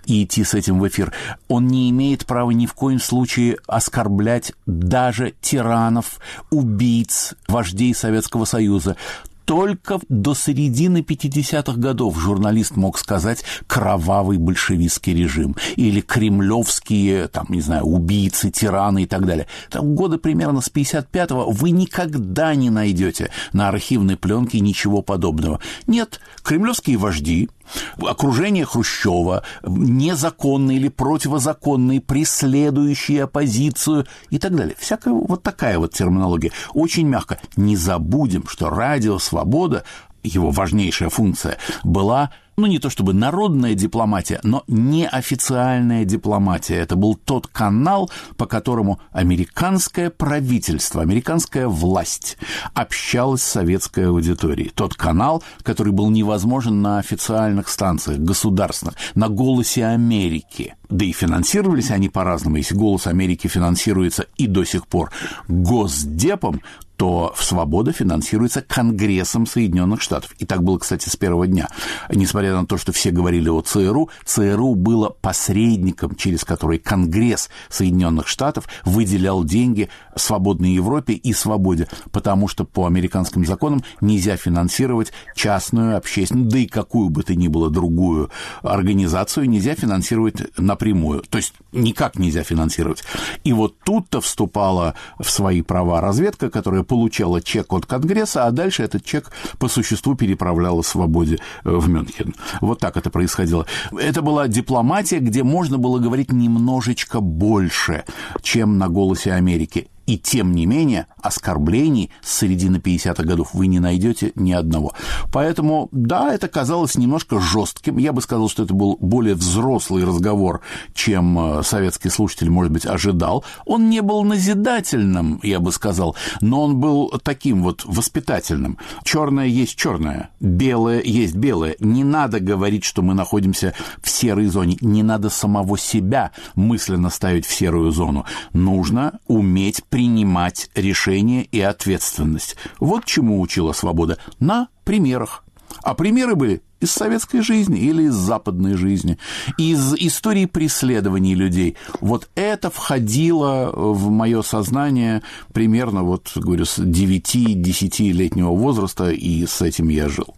[0.06, 1.14] и идти с этим в эфир.
[1.48, 6.20] Он не имеет права ни в коем случае оскорблять даже тиранов,
[6.50, 8.98] убийц, вождей Советского Союза
[9.46, 17.62] только до середины 50-х годов журналист мог сказать «кровавый большевистский режим» или «кремлевские, там, не
[17.62, 19.48] знаю, убийцы, тираны» и так далее.
[19.70, 25.60] Там года примерно с 55-го вы никогда не найдете на архивной пленке ничего подобного.
[25.88, 27.50] Нет, кремлевские вожди,
[27.98, 34.76] окружение Хрущева, незаконные или противозаконные, преследующие оппозицию и так далее.
[34.80, 36.52] Всякая вот такая вот терминология.
[36.74, 37.40] Очень мягко.
[37.56, 39.84] Не забудем, что радио «Свобода»
[40.24, 46.76] его важнейшая функция была ну, не то чтобы народная дипломатия, но неофициальная дипломатия.
[46.76, 52.38] Это был тот канал, по которому американское правительство, американская власть
[52.74, 54.70] общалась с советской аудиторией.
[54.70, 60.76] Тот канал, который был невозможен на официальных станциях государственных, на «Голосе Америки».
[60.90, 62.58] Да и финансировались они по-разному.
[62.58, 65.12] Если «Голос Америки» финансируется и до сих пор
[65.48, 66.62] Госдепом,
[67.04, 70.34] то «Свобода» финансируется Конгрессом Соединенных Штатов.
[70.40, 71.68] И так было, кстати, с первого дня.
[72.10, 78.30] Несмотря на то, что все говорили о ЦРУ, ЦРУ было посредником, через который Конгресс Соединенных
[78.30, 85.98] Штатов выделял деньги свободной Европе и свободе, потому что по американским законам нельзя финансировать частную,
[85.98, 88.32] общественную, да и какую бы то ни было другую
[88.62, 91.24] организацию нельзя финансировать напрямую.
[91.30, 93.04] То есть никак нельзя финансировать.
[93.44, 98.84] И вот тут-то вступала в свои права разведка, которая получала чек от Конгресса, а дальше
[98.84, 102.36] этот чек по существу переправляла свободе э, в Мюнхен.
[102.62, 103.66] Вот так это происходило.
[103.98, 108.04] Это была дипломатия, где можно было говорить немножечко больше,
[108.44, 109.88] чем на «Голосе Америки».
[110.06, 114.94] И тем не менее, оскорблений с середины 50-х годов вы не найдете ни одного.
[115.32, 117.98] Поэтому, да, это казалось немножко жестким.
[117.98, 120.62] Я бы сказал, что это был более взрослый разговор,
[120.94, 123.46] чем э, советский слушатель, может быть, ожидал.
[123.66, 128.78] Он не был назидательным, я бы сказал, но он был таким вот воспитательным.
[129.04, 131.76] Черное есть черное, белое есть белое.
[131.80, 134.78] Не надо говорить, что мы находимся в серой зоне.
[134.82, 138.26] Не надо самого себя мысленно ставить в серую зону.
[138.54, 142.56] Нужно уметь принимать решения и ответственность.
[142.80, 144.18] Вот чему учила свобода.
[144.40, 145.44] На примерах.
[145.84, 149.20] А примеры были из советской жизни или из западной жизни,
[149.60, 151.78] из истории преследований людей.
[152.02, 155.22] Вот это входило в мое сознание
[155.54, 160.36] примерно, вот, говорю, с 9-10-летнего возраста, и с этим я жил.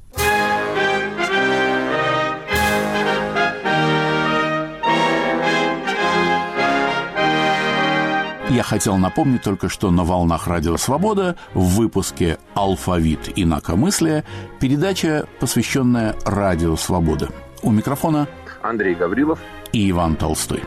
[8.56, 14.24] Я хотел напомнить только, что на волнах Радио Свобода в выпуске «Алфавит инакомыслия»
[14.62, 17.28] передача, посвященная Радио Свобода.
[17.64, 18.30] У микрофона
[18.62, 19.40] Андрей Гаврилов
[19.74, 20.64] и Иван Толстой.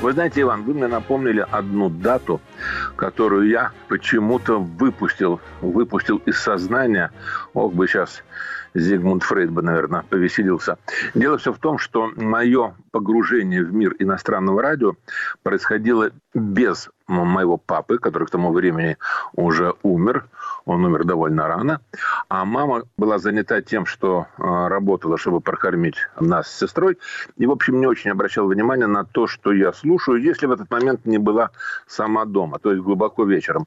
[0.00, 2.40] Вы знаете, Иван, вы мне напомнили одну дату,
[3.02, 7.10] которую я почему-то выпустил, выпустил из сознания.
[7.52, 8.22] Ох бы сейчас
[8.74, 10.78] Зигмунд Фрейд бы, наверное, повеселился.
[11.12, 14.92] Дело все в том, что мое погружение в мир иностранного радио
[15.42, 18.96] происходило без моего папы, который к тому времени
[19.34, 20.26] уже умер.
[20.64, 21.80] Он умер довольно рано.
[22.28, 26.98] А мама была занята тем, что а, работала, чтобы прокормить нас с сестрой.
[27.36, 30.70] И, в общем, не очень обращала внимания на то, что я слушаю, если в этот
[30.70, 31.50] момент не была
[31.86, 33.66] сама дома, то есть глубоко вечером.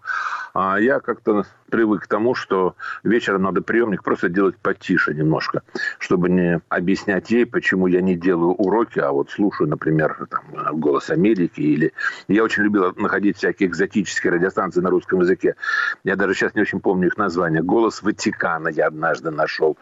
[0.54, 5.62] А я как-то привык к тому, что вечером надо приемник просто делать потише немножко,
[6.00, 11.10] чтобы не объяснять ей, почему я не делаю уроки, а вот слушаю, например, там, «Голос
[11.10, 11.94] Америки» или...
[12.28, 15.56] Я очень любил находить всякие экзотические радиостанции на русском языке.
[16.04, 17.62] Я даже сейчас не очень помню их название.
[17.62, 19.78] «Голос Ватикана» я однажды нашел.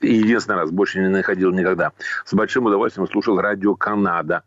[0.00, 1.92] Единственный раз, больше не находил никогда.
[2.24, 4.42] С большим удовольствием слушал радио «Канада»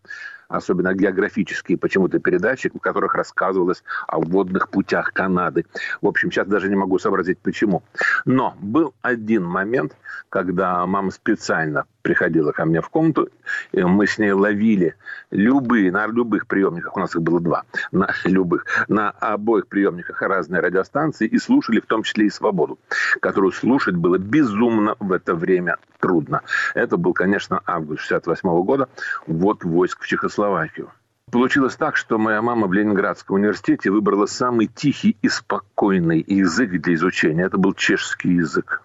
[0.54, 5.66] особенно географические почему-то передачи, в которых рассказывалось о водных путях Канады.
[6.02, 7.82] В общем, сейчас даже не могу сообразить, почему.
[8.26, 9.98] Но был один момент,
[10.30, 13.30] когда мама специально приходила ко мне в комнату,
[13.72, 14.96] и мы с ней ловили
[15.32, 20.62] любые, на любых приемниках, у нас их было два, на любых, на обоих приемниках разные
[20.62, 22.78] радиостанции и слушали в том числе и «Свободу»,
[23.20, 26.42] которую слушать было безумно в это время трудно.
[26.76, 28.90] Это был, конечно, август 68 года,
[29.26, 30.92] вот войск в Чехословакию.
[31.32, 36.94] Получилось так, что моя мама в Ленинградском университете выбрала самый тихий и спокойный язык для
[36.94, 37.46] изучения.
[37.46, 38.84] Это был чешский язык.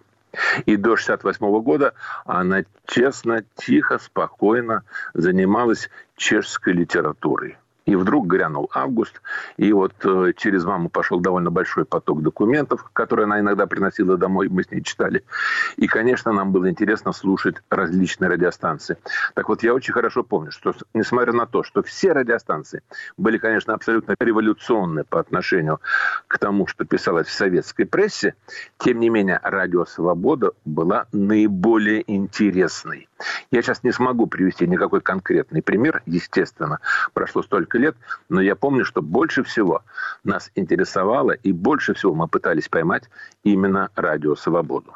[0.66, 4.82] И до 68 года она честно, тихо, спокойно
[5.14, 7.56] занималась чешской литературой.
[7.88, 9.22] И вдруг грянул август,
[9.56, 14.50] и вот э, через маму пошел довольно большой поток документов, которые она иногда приносила домой,
[14.50, 15.24] мы с ней читали.
[15.78, 18.98] И, конечно, нам было интересно слушать различные радиостанции.
[19.34, 22.82] Так вот, я очень хорошо помню, что, несмотря на то, что все радиостанции
[23.16, 25.80] были, конечно, абсолютно революционные по отношению
[26.26, 28.34] к тому, что писалось в советской прессе,
[28.76, 33.07] тем не менее, радио «Свобода» была наиболее интересной.
[33.50, 36.80] Я сейчас не смогу привести никакой конкретный пример, естественно.
[37.12, 37.96] Прошло столько лет,
[38.28, 39.82] но я помню, что больше всего
[40.24, 43.04] нас интересовало и больше всего мы пытались поймать
[43.42, 44.94] именно радио «Свободу».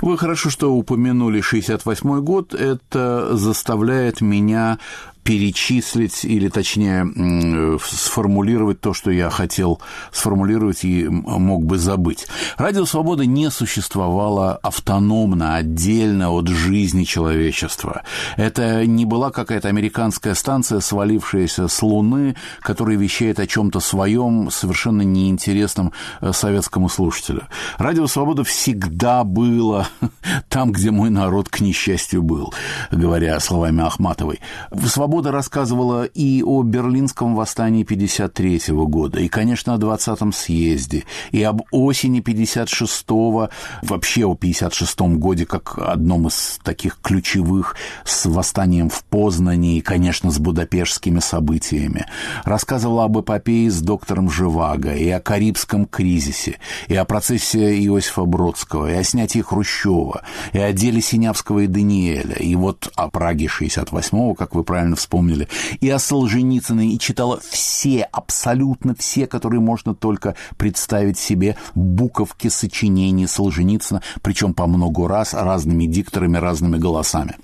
[0.00, 2.54] Вы хорошо, что упомянули 68 год.
[2.54, 4.78] Это заставляет меня
[5.26, 9.80] перечислить или, точнее, сформулировать то, что я хотел
[10.12, 12.28] сформулировать и мог бы забыть.
[12.56, 18.02] Радио «Свобода» не существовало автономно, отдельно от жизни человечества.
[18.36, 25.02] Это не была какая-то американская станция, свалившаяся с Луны, которая вещает о чем-то своем, совершенно
[25.02, 27.48] неинтересном э, советскому слушателю.
[27.78, 29.55] Радио «Свобода» всегда было
[30.48, 32.52] там, где мой народ, к несчастью, был,
[32.90, 34.40] говоря словами Ахматовой.
[34.86, 41.62] Свобода рассказывала и о Берлинском восстании 53 года, и, конечно, о 20-м съезде, и об
[41.70, 43.50] осени 56-го,
[43.82, 50.30] вообще о 56-м годе как одном из таких ключевых с восстанием в Познане и, конечно,
[50.30, 52.06] с будапештскими событиями.
[52.44, 58.90] Рассказывала об эпопее с доктором Живаго, и о Карибском кризисе, и о процессе Иосифа Бродского,
[58.90, 60.22] и о снятии Хрущева,
[60.52, 65.48] и о деле Синявского и Даниэля, и вот о Праге 68-го, как вы правильно вспомнили,
[65.80, 73.26] и о Солженицыне, и читала все, абсолютно все, которые можно только представить себе, буковки сочинений
[73.26, 77.36] Солженицына, причем по много раз разными дикторами, разными голосами.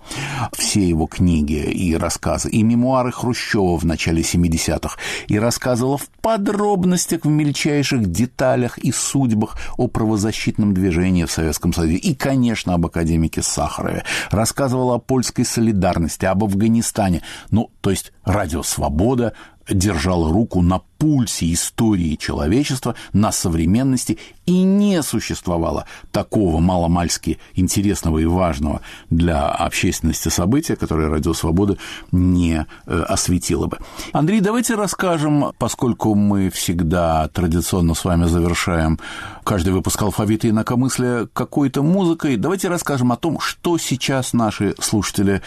[0.53, 4.97] Все его книги и рассказы, и мемуары Хрущева в начале 70-х,
[5.29, 11.92] и рассказывала в подробностях, в мельчайших деталях и судьбах о правозащитном движении в Советском Союзе,
[11.97, 14.05] и, конечно, об академике Сахарове.
[14.31, 17.23] Рассказывала о польской солидарности, об Афганистане.
[17.51, 19.35] Ну, то есть радио «Свобода»
[19.69, 28.25] держало руку на пульсе истории человечества, на современности, и не существовало такого маломальски интересного и
[28.25, 31.77] важного для общественности события, которое Радио Свобода
[32.13, 33.79] не э, осветило бы.
[34.13, 39.01] Андрей, давайте расскажем, поскольку мы всегда традиционно с вами завершаем
[39.43, 45.43] каждый выпуск алфавита инакомыслия какой-то музыкой, давайте расскажем о том, что сейчас наши слушатели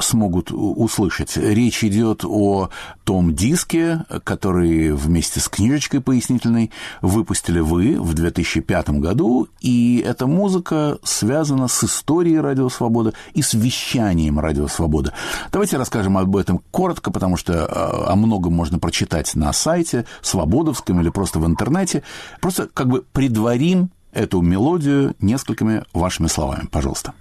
[0.00, 1.36] смогут услышать.
[1.36, 2.70] Речь идет о
[3.04, 6.70] том диске, который вместе с книжечкой пояснительной
[7.02, 13.54] выпустили вы в 2005 году, и эта музыка связана с историей Радио Свобода и с
[13.54, 15.12] вещанием Радио Свобода.
[15.52, 21.00] Давайте расскажем об этом коротко, потому что э, о многом можно прочитать на сайте свободовском
[21.00, 22.02] или просто в интернете.
[22.40, 27.12] Просто как бы предварим эту мелодию несколькими вашими словами, пожалуйста.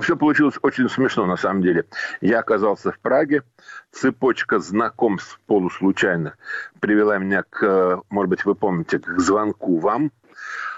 [0.00, 1.84] Все получилось очень смешно, на самом деле.
[2.20, 3.42] Я оказался в Праге,
[3.92, 6.36] цепочка знакомств полуслучайных
[6.80, 10.10] привела меня к, может быть, вы помните, к звонку вам,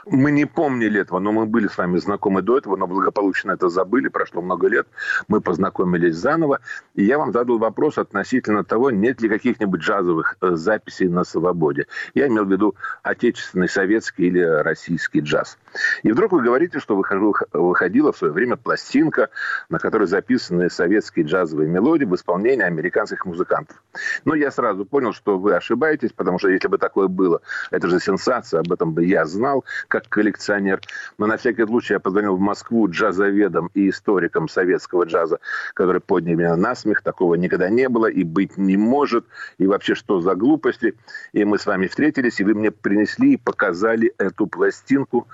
[0.06, 3.68] мы не помнили этого, но мы были с вами знакомы до этого, но благополучно это
[3.68, 4.86] забыли, прошло много лет.
[5.28, 6.60] Мы познакомились заново,
[6.94, 11.86] и я вам задал вопрос относительно того, нет ли каких-нибудь джазовых э, записей на свободе.
[12.14, 15.58] Я имел в виду отечественный, советский или российский джаз.
[16.02, 19.30] И вдруг вы говорите, что выходила в свое время пластинка,
[19.68, 23.82] на которой записаны советские джазовые мелодии в исполнении американских музыкантов.
[24.24, 27.40] Но я сразу понял, что вы ошибаетесь, потому что если бы такое было,
[27.70, 29.64] это же сенсация, об этом бы я знал,
[29.94, 30.80] как коллекционер.
[31.18, 35.38] Но на всякий случай я позвонил в Москву джазоведам и историкам советского джаза,
[35.72, 37.02] которые подняли меня на смех.
[37.02, 39.24] Такого никогда не было и быть не может.
[39.58, 40.96] И вообще, что за глупости?
[41.32, 45.28] И мы с вами встретились, и вы мне принесли и показали эту пластинку,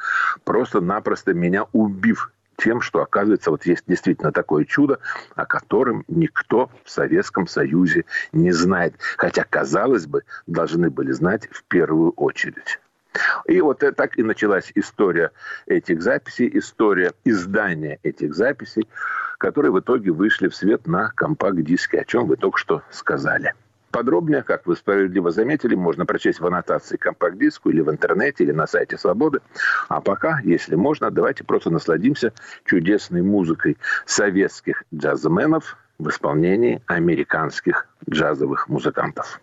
[0.45, 4.99] просто-напросто меня убив тем, что, оказывается, вот есть действительно такое чудо,
[5.37, 8.05] о котором никто в Советском Союзе
[8.35, 8.95] не знает.
[9.17, 12.79] Хотя, казалось бы, должны были знать в первую очередь.
[13.47, 15.33] И вот так и началась история
[15.67, 18.89] этих записей, история издания этих записей,
[19.39, 23.55] которые в итоге вышли в свет на компакт-диске, о чем вы только что сказали.
[23.91, 28.69] Подробнее, как вы справедливо заметили, можно прочесть в аннотации компакт-диску или в интернете, или на
[28.69, 29.41] сайте Свободы.
[29.89, 32.33] А пока, если можно, давайте просто насладимся
[32.67, 39.41] чудесной музыкой советских джазменов в исполнении американских джазовых музыкантов.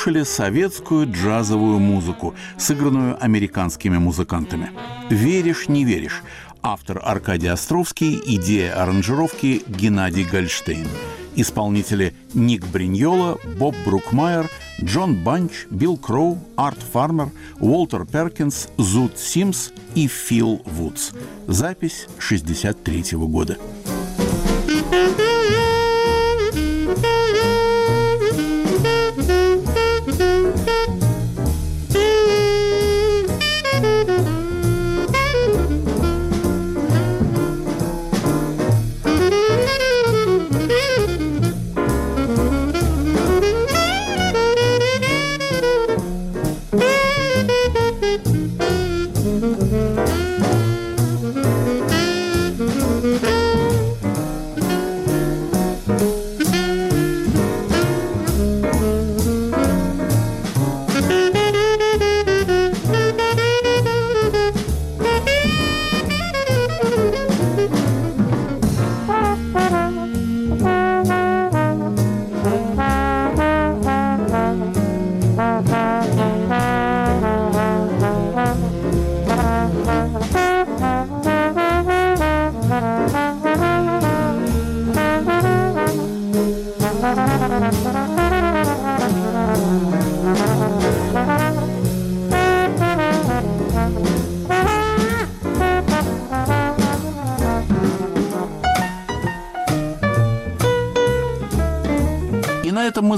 [0.00, 4.70] Слушали советскую джазовую музыку, сыгранную американскими музыкантами.
[5.10, 6.22] «Веришь, не веришь»
[6.62, 10.86] Автор Аркадий Островский, идея аранжировки Геннадий Гольштейн.
[11.36, 14.48] Исполнители Ник Бриньола, Боб Брукмайер,
[14.82, 21.10] Джон Банч, Билл Кроу, Арт Фармер, Уолтер Перкинс, Зуд Симс и Фил Вудс.
[21.46, 23.58] Запись 63 года.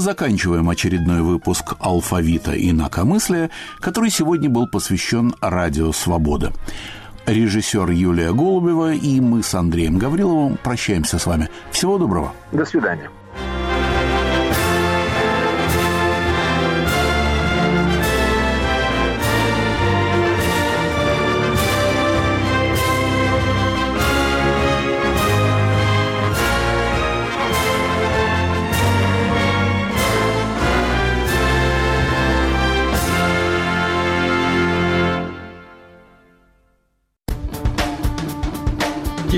[0.03, 3.49] Заканчиваем очередной выпуск «Алфавита инакомыслия»,
[3.79, 6.53] который сегодня был посвящен Радио Свобода.
[7.25, 11.49] Режиссер Юлия Голубева и мы с Андреем Гавриловым прощаемся с вами.
[11.71, 12.33] Всего доброго.
[12.51, 13.09] До свидания.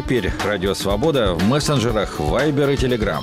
[0.05, 3.21] Теперь Радио Свобода в мессенджерах Viber и Telegram.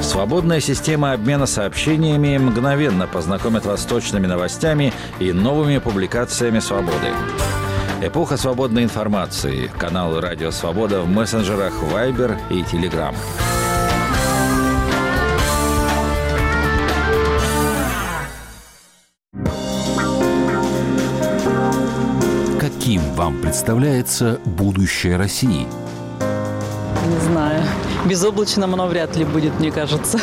[0.00, 7.08] Свободная система обмена сообщениями мгновенно познакомит вас с точными новостями и новыми публикациями «Свободы».
[8.00, 9.72] Эпоха свободной информации.
[9.76, 13.16] Каналы «Радио Свобода» в мессенджерах Viber и Telegram.
[23.20, 25.66] Вам представляется будущее России?
[27.06, 27.62] Не знаю.
[28.06, 30.18] Безоблачным оно вряд ли будет, мне кажется.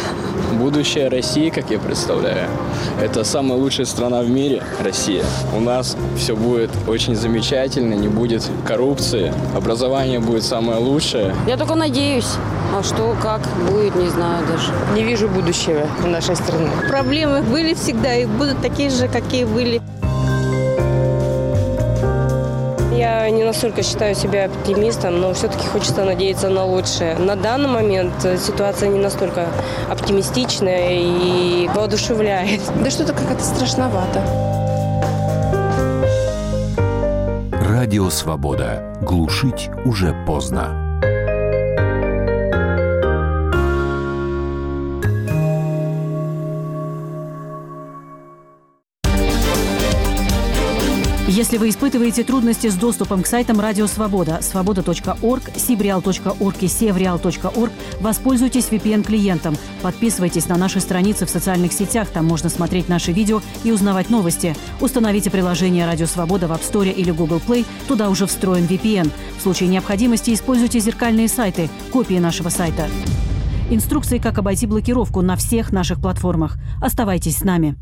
[0.54, 2.50] Будущее России, как я представляю,
[3.00, 5.24] это самая лучшая страна в мире, Россия.
[5.56, 11.36] У нас все будет очень замечательно, не будет коррупции, образование будет самое лучшее.
[11.46, 12.34] Я только надеюсь.
[12.76, 14.72] А что, как будет, не знаю даже.
[14.96, 16.72] Не вижу будущего у нашей страны.
[16.90, 19.84] Проблемы были всегда и будут такие же, какие были.
[23.28, 27.18] Я не настолько считаю себя оптимистом, но все-таки хочется надеяться на лучшее.
[27.18, 29.48] На данный момент ситуация не настолько
[29.90, 32.62] оптимистичная и воодушевляет.
[32.82, 34.22] Да что-то как-то страшновато.
[37.52, 38.98] Радио «Свобода».
[39.02, 40.87] Глушить уже поздно.
[51.38, 58.70] Если вы испытываете трудности с доступом к сайтам Радио Свобода, свобода.орг, сибреал.орг и севреал.орг, воспользуйтесь
[58.72, 59.56] VPN-клиентом.
[59.84, 64.56] Подписывайтесь на наши страницы в социальных сетях, там можно смотреть наши видео и узнавать новости.
[64.82, 69.12] Установите приложение Радио Свобода в App Store или Google Play, туда уже встроен VPN.
[69.38, 72.88] В случае необходимости используйте зеркальные сайты, копии нашего сайта.
[73.70, 76.58] Инструкции, как обойти блокировку на всех наших платформах.
[76.82, 77.78] Оставайтесь с нами.